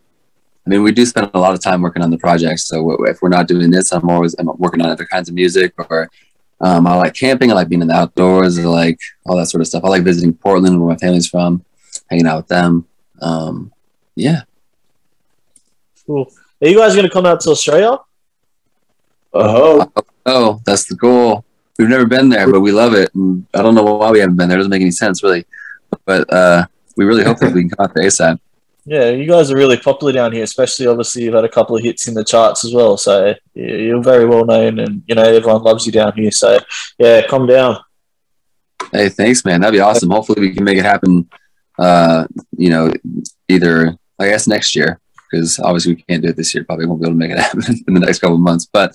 I 0.66 0.70
mean, 0.70 0.84
we 0.84 0.92
do 0.92 1.06
spend 1.06 1.32
a 1.34 1.40
lot 1.40 1.54
of 1.54 1.62
time 1.62 1.82
working 1.82 2.04
on 2.04 2.10
the 2.10 2.18
projects. 2.18 2.68
So 2.68 3.02
if 3.06 3.22
we're 3.22 3.30
not 3.30 3.48
doing 3.48 3.72
this, 3.72 3.94
I'm 3.94 4.10
always 4.10 4.36
I'm 4.38 4.48
working 4.58 4.82
on 4.82 4.90
other 4.90 5.06
kinds 5.06 5.30
of 5.30 5.36
music. 5.36 5.74
Or 5.90 6.12
um, 6.60 6.86
I 6.86 6.96
like 6.96 7.14
camping. 7.14 7.50
I 7.50 7.54
like 7.54 7.70
being 7.70 7.82
in 7.82 7.88
the 7.88 7.96
outdoors. 7.96 8.60
I 8.60 8.64
like 8.64 9.00
all 9.26 9.38
that 9.38 9.46
sort 9.46 9.62
of 9.62 9.68
stuff. 9.68 9.86
I 9.86 9.88
like 9.88 10.04
visiting 10.04 10.34
Portland, 10.34 10.82
where 10.82 10.90
my 10.90 10.98
family's 10.98 11.30
from, 11.30 11.64
hanging 12.10 12.28
out 12.28 12.36
with 12.36 12.48
them. 12.48 12.88
Um, 13.22 13.72
yeah. 14.16 14.42
Cool. 16.06 16.30
Are 16.62 16.68
you 16.68 16.78
guys 16.78 16.94
going 16.94 17.08
to 17.08 17.12
come 17.12 17.26
out 17.26 17.40
to 17.42 17.50
Australia? 17.50 17.98
Oh. 19.34 19.92
Oh, 20.26 20.62
that's 20.66 20.86
the 20.86 20.96
goal. 20.96 21.44
We've 21.80 21.90
never 21.90 22.06
been 22.06 22.30
there, 22.30 22.52
but 22.52 22.62
we 22.62 22.72
love 22.72 22.94
it. 22.94 23.14
And 23.16 23.48
I 23.56 23.64
don't 23.64 23.74
know 23.74 23.84
why 23.84 24.12
we 24.12 24.20
haven't 24.20 24.36
been 24.36 24.50
there. 24.50 24.58
It 24.58 24.62
doesn't 24.62 24.70
make 24.70 24.82
any 24.82 24.92
sense, 24.92 25.24
really. 25.24 25.46
But 26.06 26.32
uh, 26.32 26.68
we 26.96 27.06
really 27.06 27.24
hope 27.24 27.40
that 27.40 27.54
we 27.54 27.62
can 27.62 27.70
come 27.72 27.86
out 27.86 27.96
to 27.96 28.02
ASAP. 28.02 28.40
Yeah, 28.86 29.10
you 29.10 29.28
guys 29.28 29.52
are 29.52 29.56
really 29.56 29.78
popular 29.78 30.14
down 30.14 30.32
here, 30.32 30.44
especially 30.44 30.88
obviously 30.88 31.24
you've 31.24 31.34
had 31.34 31.46
a 31.46 31.50
couple 31.50 31.76
of 31.76 31.84
hits 31.84 32.08
in 32.08 32.14
the 32.14 32.24
charts 32.24 32.66
as 32.66 32.74
well. 32.74 32.98
So 32.98 33.36
you're 33.54 34.04
very 34.04 34.26
well 34.26 34.44
known, 34.44 34.80
and 34.80 35.04
you 35.08 35.14
know 35.14 35.22
everyone 35.22 35.62
loves 35.62 35.86
you 35.86 35.92
down 35.92 36.14
here. 36.14 36.32
So 36.32 36.60
yeah, 36.98 37.26
come 37.28 37.46
down. 37.46 37.78
Hey, 38.92 39.10
thanks, 39.10 39.46
man. 39.46 39.62
That'd 39.62 39.74
be 39.74 39.80
awesome. 39.80 40.10
Hopefully, 40.10 40.42
we 40.42 40.54
can 40.54 40.64
make 40.64 40.80
it 40.80 40.86
happen. 40.86 41.30
Uh, 41.78 42.26
you 42.58 42.70
know, 42.70 42.92
either 43.48 43.96
I 44.20 44.28
guess 44.28 44.48
next 44.48 44.76
year 44.76 45.00
because 45.32 45.60
obviously 45.60 45.96
we 45.96 46.02
can't 46.04 46.22
do 46.22 46.30
it 46.30 46.36
this 46.36 46.54
year. 46.54 46.64
Probably 46.66 46.86
won't 46.86 47.02
be 47.02 47.08
able 47.08 47.14
to 47.14 47.18
make 47.18 47.32
it 47.32 47.40
happen 47.40 47.64
in 47.88 47.94
the 47.94 48.00
next 48.02 48.20
couple 48.20 48.36
of 48.36 48.42
months. 48.42 48.68
But 48.72 48.94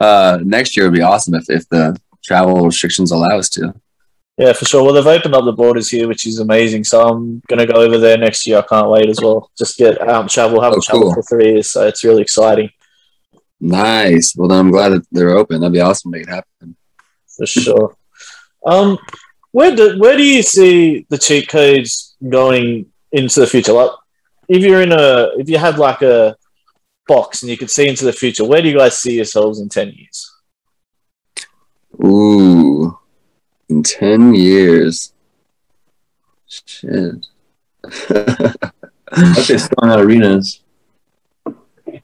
uh, 0.00 0.38
next 0.44 0.76
year 0.76 0.86
would 0.86 0.94
be 0.94 1.02
awesome 1.02 1.34
if 1.34 1.48
if 1.48 1.68
the 1.68 1.98
travel 2.24 2.64
restrictions 2.64 3.10
allow 3.10 3.38
us 3.38 3.48
to. 3.50 3.74
Yeah, 4.36 4.52
for 4.52 4.66
sure. 4.66 4.84
Well, 4.84 4.92
they've 4.92 5.04
opened 5.04 5.34
up 5.34 5.44
the 5.44 5.52
borders 5.52 5.88
here, 5.88 6.06
which 6.06 6.24
is 6.24 6.38
amazing. 6.38 6.84
So 6.84 7.02
I'm 7.08 7.42
gonna 7.48 7.66
go 7.66 7.74
over 7.80 7.98
there 7.98 8.16
next 8.18 8.46
year. 8.46 8.58
I 8.58 8.62
can't 8.62 8.88
wait 8.88 9.08
as 9.08 9.18
well. 9.20 9.50
Just 9.58 9.76
get 9.78 10.00
out 10.00 10.20
and 10.20 10.30
travel. 10.30 10.60
Haven't 10.60 10.78
Oh, 10.78 10.82
traveled 10.82 11.14
cool. 11.14 11.22
for 11.22 11.22
three 11.28 11.52
years, 11.52 11.72
so 11.72 11.86
it's 11.88 12.04
really 12.04 12.22
exciting 12.22 12.70
Nice. 13.60 14.36
Well, 14.36 14.48
then 14.48 14.58
I'm 14.60 14.70
glad 14.70 14.90
that 14.90 15.06
they're 15.10 15.36
open. 15.36 15.60
That'd 15.60 15.72
be 15.72 15.80
awesome 15.80 16.12
to 16.12 16.18
make 16.18 16.28
it 16.28 16.30
happen. 16.30 16.76
for 17.36 17.46
sure. 17.46 17.96
Um, 18.64 18.98
where 19.50 19.74
do 19.74 19.98
where 19.98 20.16
do 20.16 20.22
you 20.22 20.42
see 20.42 21.06
the 21.08 21.18
cheat 21.18 21.48
codes 21.48 22.16
going 22.28 22.86
into 23.10 23.40
the 23.40 23.46
future? 23.46 23.72
Like, 23.72 23.90
if 24.48 24.62
you're 24.62 24.82
in 24.82 24.92
a 24.92 25.30
if 25.38 25.48
you 25.48 25.58
had 25.58 25.78
like 25.78 26.02
a 26.02 26.36
box 27.06 27.42
and 27.42 27.50
you 27.50 27.56
could 27.56 27.70
see 27.70 27.88
into 27.88 28.04
the 28.04 28.12
future, 28.12 28.44
where 28.44 28.62
do 28.62 28.68
you 28.68 28.78
guys 28.78 28.98
see 28.98 29.16
yourselves 29.16 29.60
in 29.60 29.68
ten 29.68 29.90
years? 29.90 30.34
Ooh, 32.04 32.98
in 33.68 33.82
ten 33.82 34.34
years. 34.34 35.12
Shit. 36.46 37.26
I 39.10 39.32
say 39.34 39.58
selling 39.58 39.90
out 39.90 40.00
arenas. 40.00 40.60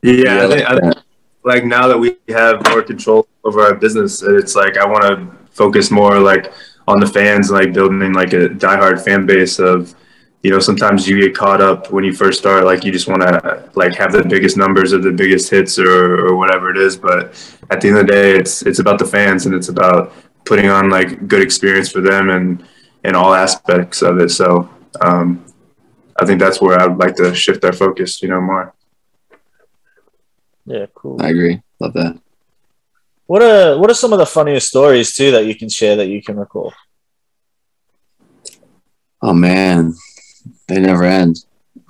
Yeah, 0.02 0.42
I 0.42 0.44
like 0.44 0.58
think, 0.58 0.70
I, 0.70 0.74
that. 0.74 1.02
like 1.44 1.64
now 1.64 1.88
that 1.88 1.98
we 1.98 2.16
have 2.28 2.66
more 2.68 2.82
control 2.82 3.26
over 3.44 3.60
our 3.60 3.74
business, 3.74 4.22
it's 4.22 4.54
like 4.54 4.76
I 4.76 4.86
want 4.86 5.04
to 5.04 5.46
focus 5.54 5.90
more 5.90 6.18
like 6.18 6.52
on 6.86 7.00
the 7.00 7.06
fans, 7.06 7.50
like 7.50 7.72
building 7.72 8.12
like 8.12 8.32
a 8.32 8.48
diehard 8.48 9.02
fan 9.04 9.26
base 9.26 9.58
of, 9.58 9.94
you 10.44 10.50
know, 10.50 10.58
sometimes 10.58 11.08
you 11.08 11.18
get 11.18 11.34
caught 11.34 11.62
up 11.62 11.90
when 11.90 12.04
you 12.04 12.12
first 12.12 12.38
start, 12.38 12.64
like 12.64 12.84
you 12.84 12.92
just 12.92 13.08
want 13.08 13.22
to 13.22 13.70
like 13.76 13.94
have 13.94 14.12
the 14.12 14.22
biggest 14.22 14.58
numbers 14.58 14.92
or 14.92 14.98
the 14.98 15.10
biggest 15.10 15.50
hits 15.50 15.78
or, 15.78 16.26
or 16.26 16.36
whatever 16.36 16.70
it 16.70 16.76
is. 16.76 16.98
But 16.98 17.32
at 17.70 17.80
the 17.80 17.88
end 17.88 17.96
of 17.96 18.06
the 18.06 18.12
day, 18.12 18.36
it's 18.36 18.60
it's 18.60 18.78
about 18.78 18.98
the 18.98 19.06
fans 19.06 19.46
and 19.46 19.54
it's 19.54 19.70
about 19.70 20.12
putting 20.44 20.68
on 20.68 20.90
like 20.90 21.28
good 21.28 21.40
experience 21.40 21.90
for 21.90 22.02
them 22.02 22.28
and 22.28 22.62
in 23.04 23.14
all 23.14 23.32
aspects 23.32 24.02
of 24.02 24.18
it. 24.18 24.28
So 24.28 24.68
um, 25.00 25.46
I 26.20 26.26
think 26.26 26.40
that's 26.40 26.60
where 26.60 26.78
I 26.78 26.88
would 26.88 26.98
like 26.98 27.16
to 27.16 27.34
shift 27.34 27.64
our 27.64 27.72
focus, 27.72 28.20
you 28.20 28.28
know, 28.28 28.42
more. 28.42 28.74
Yeah, 30.66 30.86
cool. 30.94 31.22
I 31.22 31.30
agree. 31.30 31.62
Love 31.80 31.94
that. 31.94 32.20
What 33.24 33.40
are 33.40 33.78
what 33.78 33.90
are 33.90 33.94
some 33.94 34.12
of 34.12 34.18
the 34.18 34.26
funniest 34.26 34.68
stories 34.68 35.14
too 35.14 35.30
that 35.30 35.46
you 35.46 35.54
can 35.54 35.70
share 35.70 35.96
that 35.96 36.08
you 36.08 36.22
can 36.22 36.36
recall? 36.36 36.74
Oh 39.22 39.32
man, 39.32 39.94
they 40.68 40.80
never 40.80 41.04
end. 41.04 41.44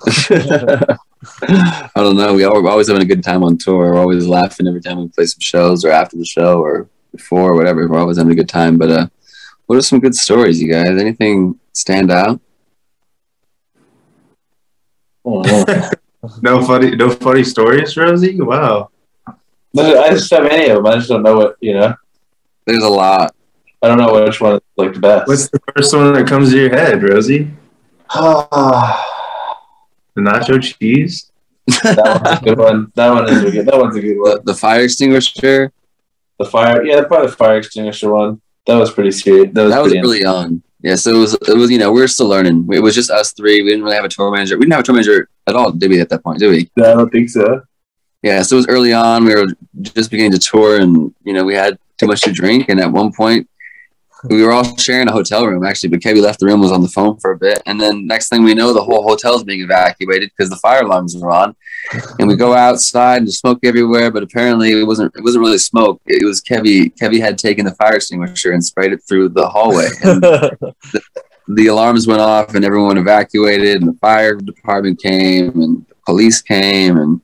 I 0.07 1.89
don't 1.95 2.17
know. 2.17 2.33
We 2.33 2.43
are 2.43 2.67
always 2.67 2.87
having 2.87 3.01
a 3.01 3.05
good 3.05 3.23
time 3.23 3.43
on 3.43 3.57
tour. 3.57 3.91
We're 3.91 3.99
always 3.99 4.27
laughing 4.27 4.67
every 4.67 4.81
time 4.81 4.99
we 4.99 5.07
play 5.07 5.25
some 5.25 5.39
shows 5.39 5.85
or 5.85 5.91
after 5.91 6.17
the 6.17 6.25
show 6.25 6.61
or 6.61 6.89
before 7.11 7.51
or 7.51 7.55
whatever. 7.55 7.87
We're 7.87 7.99
always 7.99 8.17
having 8.17 8.33
a 8.33 8.35
good 8.35 8.49
time. 8.49 8.77
But 8.77 8.91
uh, 8.91 9.07
what 9.65 9.77
are 9.77 9.81
some 9.81 9.99
good 9.99 10.15
stories, 10.15 10.61
you 10.61 10.71
guys? 10.71 10.89
Anything 10.89 11.59
stand 11.73 12.11
out? 12.11 12.39
no 15.25 16.63
funny, 16.65 16.95
no 16.95 17.09
funny 17.09 17.43
stories, 17.43 17.97
Rosie. 17.97 18.39
Wow. 18.39 18.89
I 19.77 20.09
just 20.11 20.31
have 20.31 20.45
any 20.45 20.69
of 20.69 20.77
them. 20.77 20.85
I 20.85 20.95
just 20.95 21.09
don't 21.09 21.23
know 21.23 21.35
what 21.35 21.57
you 21.59 21.73
know. 21.73 21.95
There's 22.65 22.83
a 22.83 22.89
lot. 22.89 23.35
I 23.81 23.87
don't 23.87 23.97
know 23.97 24.23
which 24.23 24.39
one 24.39 24.55
is 24.55 24.61
like 24.77 24.93
the 24.93 24.99
best. 24.99 25.27
What's 25.27 25.49
the 25.49 25.59
first 25.75 25.93
one 25.95 26.13
that 26.13 26.27
comes 26.27 26.51
to 26.51 26.59
your 26.59 26.69
head, 26.69 27.03
Rosie? 27.03 27.51
The 30.15 30.21
nacho 30.21 30.61
cheese. 30.61 31.31
that 31.67 32.21
one's 32.23 32.39
a 32.39 32.43
good 32.43 32.57
one. 32.57 32.91
That 32.95 33.09
one 33.09 33.29
is 33.29 33.43
a 33.43 33.51
good. 33.51 33.65
That 33.65 33.77
one's 33.77 33.95
a 33.95 34.01
good 34.01 34.17
one. 34.17 34.31
The, 34.35 34.41
the 34.45 34.53
fire 34.53 34.83
extinguisher. 34.83 35.71
The 36.39 36.45
fire, 36.45 36.83
yeah, 36.85 37.03
probably 37.05 37.27
the 37.27 37.35
fire 37.35 37.57
extinguisher 37.57 38.11
one. 38.13 38.41
That 38.67 38.75
was 38.75 38.91
pretty 38.91 39.11
serious. 39.11 39.49
That 39.53 39.63
was, 39.63 39.73
That 39.73 39.81
was 39.81 39.91
pretty 39.91 40.05
early 40.05 40.25
on. 40.25 40.61
Yeah, 40.81 40.95
so 40.95 41.15
it 41.15 41.17
was. 41.17 41.33
It 41.33 41.57
was. 41.57 41.71
You 41.71 41.79
know, 41.79 41.91
we 41.91 42.01
were 42.01 42.07
still 42.07 42.27
learning. 42.27 42.67
It 42.71 42.79
was 42.79 42.93
just 42.93 43.09
us 43.09 43.33
three. 43.33 43.61
We 43.61 43.69
didn't 43.69 43.83
really 43.83 43.95
have 43.95 44.05
a 44.05 44.09
tour 44.09 44.31
manager. 44.31 44.57
We 44.57 44.65
didn't 44.65 44.73
have 44.73 44.81
a 44.81 44.83
tour 44.83 44.95
manager 44.95 45.29
at 45.47 45.55
all, 45.55 45.71
did 45.71 45.89
we? 45.89 45.99
At 45.99 46.09
that 46.09 46.23
point, 46.23 46.39
did 46.39 46.49
we? 46.49 46.69
I 46.83 46.93
don't 46.93 47.09
think 47.09 47.29
so. 47.29 47.63
Yeah, 48.21 48.41
so 48.43 48.55
it 48.55 48.57
was 48.57 48.67
early 48.67 48.93
on. 48.93 49.25
We 49.25 49.35
were 49.35 49.47
just 49.81 50.11
beginning 50.11 50.33
to 50.33 50.39
tour, 50.39 50.79
and 50.79 51.13
you 51.23 51.33
know, 51.33 51.43
we 51.43 51.55
had 51.55 51.79
too 51.97 52.07
much 52.07 52.21
to 52.21 52.31
drink. 52.31 52.69
And 52.69 52.79
at 52.79 52.91
one 52.91 53.11
point, 53.11 53.49
we 54.29 54.43
were 54.43 54.51
all 54.51 54.77
sharing 54.77 55.07
a 55.07 55.11
hotel 55.11 55.45
room 55.45 55.65
actually. 55.65 55.89
But 55.89 56.01
Kevin 56.01 56.23
left 56.23 56.39
the 56.39 56.45
room, 56.45 56.59
was 56.59 56.71
on 56.71 56.81
the 56.81 56.87
phone 56.87 57.17
for 57.17 57.31
a 57.31 57.37
bit, 57.37 57.61
and 57.65 57.79
then 57.79 58.07
next 58.07 58.29
thing 58.29 58.43
we 58.43 58.53
know, 58.53 58.73
the 58.73 58.83
whole 58.83 59.03
hotel's 59.03 59.43
being 59.43 59.61
evacuated 59.61 60.31
because 60.35 60.49
the 60.49 60.57
fire 60.57 60.83
alarms 60.83 61.15
were 61.15 61.31
on. 61.31 61.55
And 62.19 62.27
we 62.27 62.35
go 62.35 62.53
outside, 62.53 63.21
and 63.21 63.31
smoke 63.31 63.59
everywhere. 63.63 64.09
But 64.09 64.23
apparently, 64.23 64.71
it 64.71 64.85
wasn't. 64.85 65.15
It 65.15 65.23
wasn't 65.23 65.43
really 65.43 65.57
smoke. 65.57 66.01
It 66.07 66.25
was 66.25 66.41
Kevi. 66.41 66.93
Kevi 66.95 67.19
had 67.19 67.37
taken 67.37 67.65
the 67.65 67.75
fire 67.75 67.95
extinguisher 67.95 68.51
and 68.53 68.63
sprayed 68.63 68.93
it 68.93 69.03
through 69.07 69.29
the 69.29 69.47
hallway. 69.47 69.87
And 71.47 71.55
the 71.57 71.67
alarms 71.67 72.07
went 72.07 72.21
off, 72.21 72.55
and 72.55 72.65
everyone 72.65 72.97
evacuated, 72.97 73.81
and 73.81 73.93
the 73.93 73.99
fire 73.99 74.35
department 74.35 74.99
came, 74.99 75.61
and 75.61 75.85
the 75.87 75.95
police 76.03 76.41
came, 76.41 76.97
and 76.97 77.21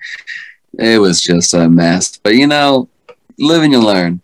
it 0.77 0.99
was 0.99 1.21
just 1.21 1.55
a 1.55 1.67
mess. 1.67 2.17
But 2.17 2.35
you 2.35 2.45
know, 2.45 2.87
live 3.39 3.63
and 3.63 3.71
you 3.71 3.79
learn. 3.79 4.21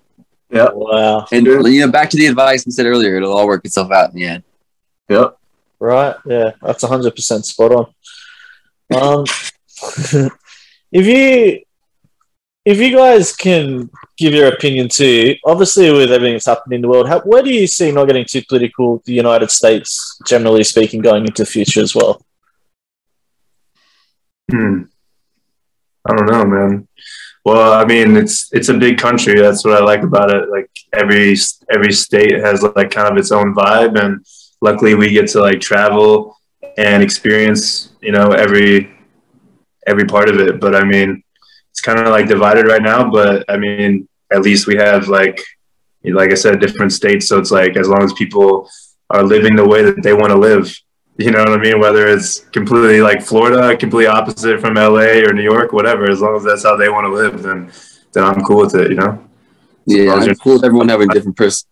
Wow. 0.49 1.27
And 1.31 1.45
you 1.45 1.81
know, 1.81 1.91
back 1.91 2.09
to 2.11 2.17
the 2.17 2.27
advice 2.27 2.65
we 2.65 2.71
said 2.71 2.85
earlier, 2.85 3.17
it'll 3.17 3.35
all 3.35 3.47
work 3.47 3.65
itself 3.65 3.91
out 3.91 4.11
in 4.11 4.15
the 4.15 4.25
end. 4.25 4.43
Yep. 5.09 5.37
Right. 5.79 6.15
Yeah, 6.25 6.51
that's 6.61 6.83
hundred 6.83 7.15
percent 7.15 7.45
spot 7.45 7.71
on. 7.71 7.93
Um, 8.95 9.23
if 10.91 11.05
you 11.05 11.61
if 12.65 12.79
you 12.79 12.95
guys 12.95 13.33
can 13.33 13.89
give 14.17 14.33
your 14.33 14.49
opinion 14.49 14.89
too, 14.89 15.35
obviously 15.45 15.91
with 15.91 16.11
everything 16.11 16.33
that's 16.33 16.47
happening 16.47 16.77
in 16.77 16.81
the 16.81 16.87
world, 16.89 17.07
how, 17.07 17.21
where 17.21 17.43
do 17.43 17.53
you 17.53 17.67
see 17.67 17.91
not 17.91 18.07
getting 18.07 18.25
too 18.25 18.41
political 18.49 19.01
the 19.05 19.13
United 19.13 19.51
States, 19.51 20.19
generally 20.25 20.63
speaking, 20.63 21.01
going 21.01 21.25
into 21.25 21.43
the 21.43 21.45
future 21.45 21.81
as 21.81 21.95
well? 21.95 22.21
Hmm. 24.51 24.83
I 26.05 26.15
don't 26.15 26.25
know, 26.25 26.45
man. 26.45 26.87
Well, 27.47 27.71
I 27.71 27.85
mean, 27.85 28.17
it's 28.17 28.49
it's 28.51 28.67
a 28.67 28.73
big 28.73 28.97
country. 28.97 29.39
That's 29.39 29.63
what 29.63 29.81
I 29.81 29.81
like 29.81 30.03
about 30.03 30.35
it. 30.35 30.49
Like 30.49 30.69
every 30.91 31.33
every 31.73 31.93
state 31.93 32.35
has 32.43 32.61
like 32.75 32.91
kind 32.91 33.07
of 33.09 33.17
its 33.17 33.31
own 33.31 33.55
vibe, 33.55 33.97
and 33.97 34.19
luckily 34.59 34.95
we 34.95 35.11
get 35.11 35.29
to 35.29 35.39
like 35.39 35.61
travel 35.61 36.37
and 36.77 37.01
experience, 37.01 37.93
you 38.01 38.11
know, 38.11 38.31
every 38.31 38.93
every 39.91 40.03
part 40.03 40.27
of 40.27 40.41
it. 40.41 40.59
But 40.59 40.75
I 40.75 40.83
mean, 40.83 41.23
it's 41.71 41.79
kind 41.79 41.99
of 42.01 42.07
like 42.07 42.27
divided 42.27 42.67
right 42.67 42.81
now. 42.81 43.09
But 43.09 43.45
I 43.47 43.55
mean, 43.55 44.09
at 44.29 44.41
least 44.41 44.67
we 44.67 44.75
have 44.75 45.07
like, 45.07 45.39
like 46.03 46.31
I 46.31 46.35
said, 46.35 46.59
different 46.59 46.91
states. 46.91 47.29
So 47.29 47.39
it's 47.39 47.51
like 47.51 47.77
as 47.77 47.87
long 47.87 48.03
as 48.03 48.11
people 48.11 48.69
are 49.09 49.23
living 49.23 49.55
the 49.55 49.65
way 49.65 49.83
that 49.83 50.03
they 50.03 50.13
want 50.13 50.31
to 50.33 50.37
live, 50.49 50.67
you 51.17 51.31
know 51.31 51.39
what 51.39 51.51
I 51.51 51.57
mean? 51.57 51.79
Whether 51.79 52.07
it's 52.07 52.39
completely 52.39 53.01
like 53.01 53.21
Florida, 53.21 53.75
completely 53.75 54.07
opposite 54.07 54.61
from 54.61 54.75
LA 54.75 55.23
or 55.25 55.33
New 55.33 55.43
York, 55.43 55.73
whatever. 55.73 56.09
As 56.09 56.21
long 56.21 56.35
as 56.35 56.43
that's 56.43 56.63
how 56.63 56.75
they 56.75 56.89
want 56.89 57.05
to 57.05 57.13
live, 57.13 57.41
then 57.41 57.71
then 58.13 58.23
I'm 58.23 58.43
cool 58.43 58.59
with 58.59 58.75
it. 58.75 58.89
You 58.91 58.97
know? 58.97 59.23
Yeah, 59.85 60.23
it's 60.23 60.39
cool 60.39 60.53
with 60.53 60.65
everyone 60.65 60.89
having 60.89 61.07
different 61.09 61.37
pers- 61.37 61.65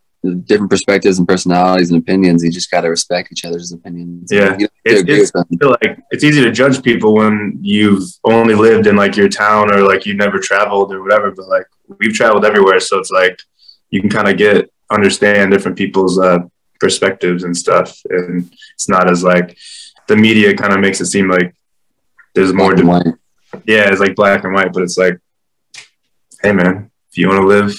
different 0.46 0.70
perspectives 0.70 1.20
and 1.20 1.28
personalities 1.28 1.92
and 1.92 2.02
opinions. 2.02 2.44
You 2.44 2.52
just 2.52 2.72
got 2.72 2.82
to 2.82 2.90
respect 2.90 3.32
each 3.32 3.46
other's 3.46 3.72
opinions. 3.72 4.32
Yeah. 4.32 4.58
You 4.58 4.68
to 4.68 4.74
It's, 4.86 5.04
it's. 5.08 5.32
I 5.36 5.44
feel 5.60 5.76
like 5.82 6.00
it's 6.12 6.24
easy 6.24 6.42
to 6.42 6.52
judge 6.52 6.82
people 6.82 7.14
when 7.14 7.60
you've 7.62 8.04
only 8.24 8.56
lived 8.56 8.88
in 8.88 8.96
like 8.96 9.16
your 9.16 9.30
town 9.30 9.72
or 9.72 9.82
like 9.82 10.06
you've 10.06 10.18
never 10.18 10.40
traveled 10.40 10.92
or 10.92 11.04
whatever. 11.04 11.32
But 11.32 11.48
like 11.48 11.66
we've 12.00 12.14
traveled 12.14 12.46
everywhere, 12.46 12.80
so 12.80 13.00
it's 13.00 13.12
like 13.12 13.40
you 13.92 14.02
can 14.02 14.10
kind 14.10 14.28
of 14.28 14.38
get 14.38 14.72
understand 14.92 15.52
different 15.52 15.78
people's 15.78 16.20
uh, 16.20 16.40
perspectives 16.80 17.44
and 17.44 17.56
stuff, 17.56 18.00
and 18.10 18.52
it's 18.74 18.90
not 18.90 19.10
as 19.10 19.24
like 19.24 19.58
the 20.08 20.16
media 20.16 20.56
kind 20.56 20.74
of 20.74 20.80
makes 20.80 21.02
it 21.02 21.08
seem 21.08 21.30
like 21.30 21.56
there's 22.34 22.54
more. 22.54 22.76
Black 22.76 22.80
and 22.80 22.88
white. 22.88 23.64
yeah, 23.66 23.90
it's 23.90 24.02
like 24.02 24.16
black 24.16 24.44
and 24.44 24.54
white, 24.54 24.74
but 24.74 24.84
it's 24.84 24.98
like, 24.98 25.20
hey 26.42 26.52
man, 26.52 26.92
if 27.10 27.18
you 27.18 27.28
want 27.28 27.42
to 27.42 27.48
live 27.48 27.76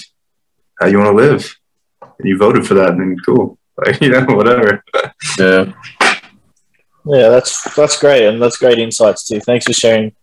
how 0.79 0.87
you 0.87 0.99
want 0.99 1.17
to 1.17 1.23
live, 1.23 1.55
and 2.01 2.27
you 2.27 2.37
voted 2.37 2.65
for 2.65 2.75
that, 2.75 2.97
then 2.97 3.17
cool. 3.25 3.57
Like 3.85 4.01
you 4.01 4.09
know, 4.09 4.25
whatever. 4.25 4.83
Yeah. 5.37 5.71
Yeah, 7.05 7.29
that's 7.29 7.75
that's 7.75 7.99
great, 7.99 8.27
and 8.27 8.41
that's 8.41 8.57
great 8.57 8.79
insights 8.79 9.27
too. 9.27 9.39
Thanks 9.39 9.65
for 9.65 9.73
sharing. 9.73 10.13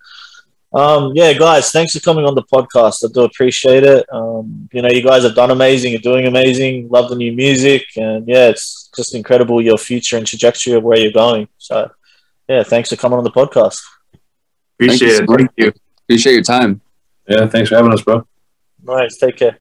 Um, 0.74 1.12
yeah, 1.14 1.32
guys, 1.34 1.70
thanks 1.70 1.92
for 1.92 2.00
coming 2.00 2.24
on 2.24 2.34
the 2.34 2.42
podcast. 2.42 3.04
I 3.04 3.12
do 3.12 3.22
appreciate 3.22 3.84
it. 3.84 4.04
Um, 4.12 4.68
you 4.72 4.82
know, 4.82 4.88
you 4.88 5.04
guys 5.04 5.22
have 5.22 5.36
done 5.36 5.52
amazing. 5.52 5.92
You're 5.92 6.00
doing 6.00 6.26
amazing. 6.26 6.88
Love 6.88 7.10
the 7.10 7.16
new 7.16 7.32
music, 7.32 7.84
and 7.96 8.26
yeah, 8.26 8.48
it's 8.48 8.90
just 8.96 9.14
incredible 9.14 9.62
your 9.62 9.78
future 9.78 10.16
and 10.16 10.26
trajectory 10.26 10.72
of 10.72 10.82
where 10.82 10.98
you're 10.98 11.12
going. 11.12 11.46
So, 11.58 11.90
yeah, 12.48 12.64
thanks 12.64 12.90
for 12.90 12.96
coming 12.96 13.18
on 13.18 13.24
the 13.24 13.30
podcast. 13.30 13.80
Appreciate 14.74 15.08
you 15.08 15.14
it. 15.14 15.28
so. 15.28 15.36
Thank 15.36 15.50
you. 15.56 15.72
Appreciate 16.04 16.32
your 16.32 16.42
time. 16.42 16.80
Yeah. 17.28 17.46
Thanks 17.46 17.68
for 17.68 17.76
having 17.76 17.92
us, 17.92 18.02
bro. 18.02 18.26
Nice. 18.82 19.16
Take 19.16 19.36
care. 19.36 19.52